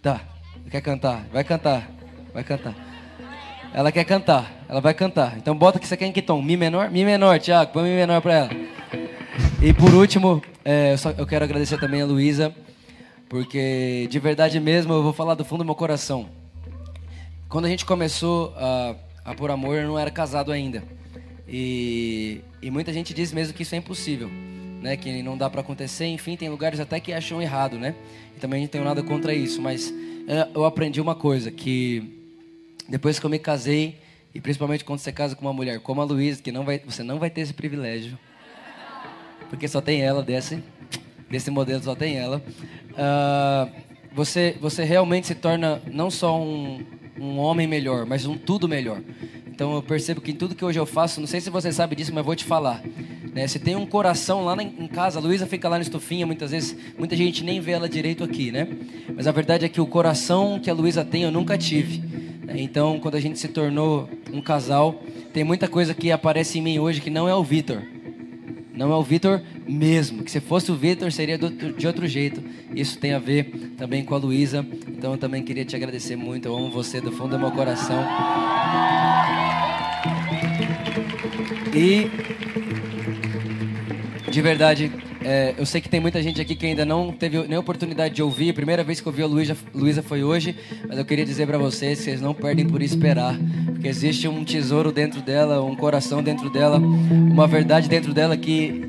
[0.00, 0.20] Tá,
[0.70, 1.26] quer cantar?
[1.32, 1.90] Vai cantar,
[2.32, 2.85] vai cantar.
[3.76, 5.36] Ela quer cantar, ela vai cantar.
[5.36, 6.40] Então bota que você quer em que tom?
[6.40, 6.90] Mi menor?
[6.90, 8.50] Mi menor, Tiago, põe Mi menor pra ela.
[9.60, 12.54] E por último, é, eu, só, eu quero agradecer também a Luísa,
[13.28, 16.26] porque de verdade mesmo eu vou falar do fundo do meu coração.
[17.50, 20.82] Quando a gente começou a, a Por Amor, eu não era casado ainda.
[21.46, 24.30] E, e muita gente diz mesmo que isso é impossível,
[24.80, 24.96] né?
[24.96, 26.06] Que não dá para acontecer.
[26.06, 27.94] Enfim, tem lugares até que acham errado, né?
[28.34, 29.92] E também não tenho nada contra isso, mas
[30.26, 32.15] é, eu aprendi uma coisa que
[32.88, 33.98] depois que eu me casei
[34.34, 37.02] e principalmente quando você casa com uma mulher como a Luísa, que não vai, você
[37.02, 38.18] não vai ter esse privilégio,
[39.48, 40.62] porque só tem ela desse,
[41.30, 42.42] desse modelo só tem ela.
[42.92, 43.70] Uh,
[44.12, 46.84] você, você realmente se torna não só um,
[47.18, 49.00] um homem melhor, mas um tudo melhor.
[49.46, 51.96] Então eu percebo que em tudo que hoje eu faço, não sei se você sabe
[51.96, 52.82] disso, mas vou te falar.
[53.32, 53.46] Né?
[53.46, 56.76] Você tem um coração lá em casa, a Luísa fica lá na estufinha, muitas vezes,
[56.98, 58.68] muita gente nem vê ela direito aqui, né?
[59.14, 62.25] Mas a verdade é que o coração que a Luísa tem eu nunca tive.
[62.46, 62.54] Né?
[62.58, 65.02] Então, quando a gente se tornou um casal,
[65.32, 67.82] tem muita coisa que aparece em mim hoje que não é o Vitor.
[68.72, 70.22] Não é o Vitor mesmo.
[70.22, 72.42] Que se fosse o Vitor, seria de outro jeito.
[72.74, 74.64] Isso tem a ver também com a Luísa.
[74.88, 76.46] Então eu também queria te agradecer muito.
[76.46, 78.06] Eu amo você do fundo do meu coração.
[81.74, 82.10] E
[84.30, 84.92] de verdade,
[85.28, 88.22] é, eu sei que tem muita gente aqui que ainda não teve nem oportunidade de
[88.22, 88.50] ouvir.
[88.50, 90.54] A primeira vez que eu vi a Luísa, foi hoje,
[90.86, 93.36] mas eu queria dizer pra vocês que vocês não perdem por esperar,
[93.72, 98.80] porque existe um tesouro dentro dela, um coração dentro dela, uma verdade dentro dela que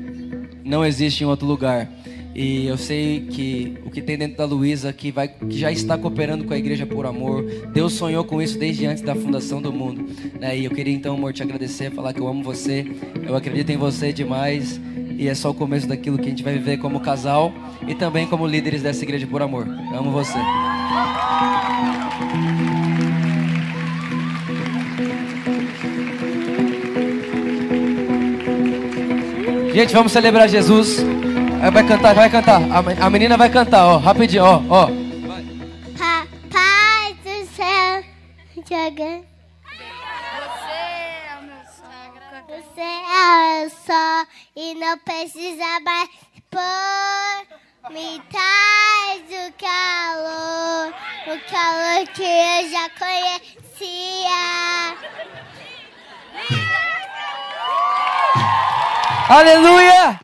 [0.64, 1.90] não existe em outro lugar.
[2.36, 5.98] E eu sei que o que tem dentro da Luísa, que, vai, que já está
[5.98, 7.42] cooperando com a Igreja por Amor,
[7.72, 10.08] Deus sonhou com isso desde antes da fundação do mundo.
[10.38, 10.56] Né?
[10.56, 12.86] E eu queria então, amor, te agradecer, falar que eu amo você,
[13.26, 14.80] eu acredito em você demais.
[15.18, 17.52] E é só o começo daquilo que a gente vai viver como casal
[17.86, 19.66] e também como líderes dessa Igreja por Amor.
[19.92, 20.38] Eu amo você.
[29.72, 30.98] Gente, vamos celebrar Jesus.
[31.72, 32.60] Vai cantar, vai cantar.
[32.70, 34.86] A me- A menina vai cantar, ó, rapidinho, ó, ó.
[36.52, 38.02] Pai do céu,
[38.68, 39.20] joga.
[40.44, 40.72] Você
[41.28, 46.08] é o meu o sol e não precisa mais
[46.50, 50.94] pôr metade do calor,
[51.26, 54.38] o calor que eu já conhecia.
[59.28, 60.16] Aleluia!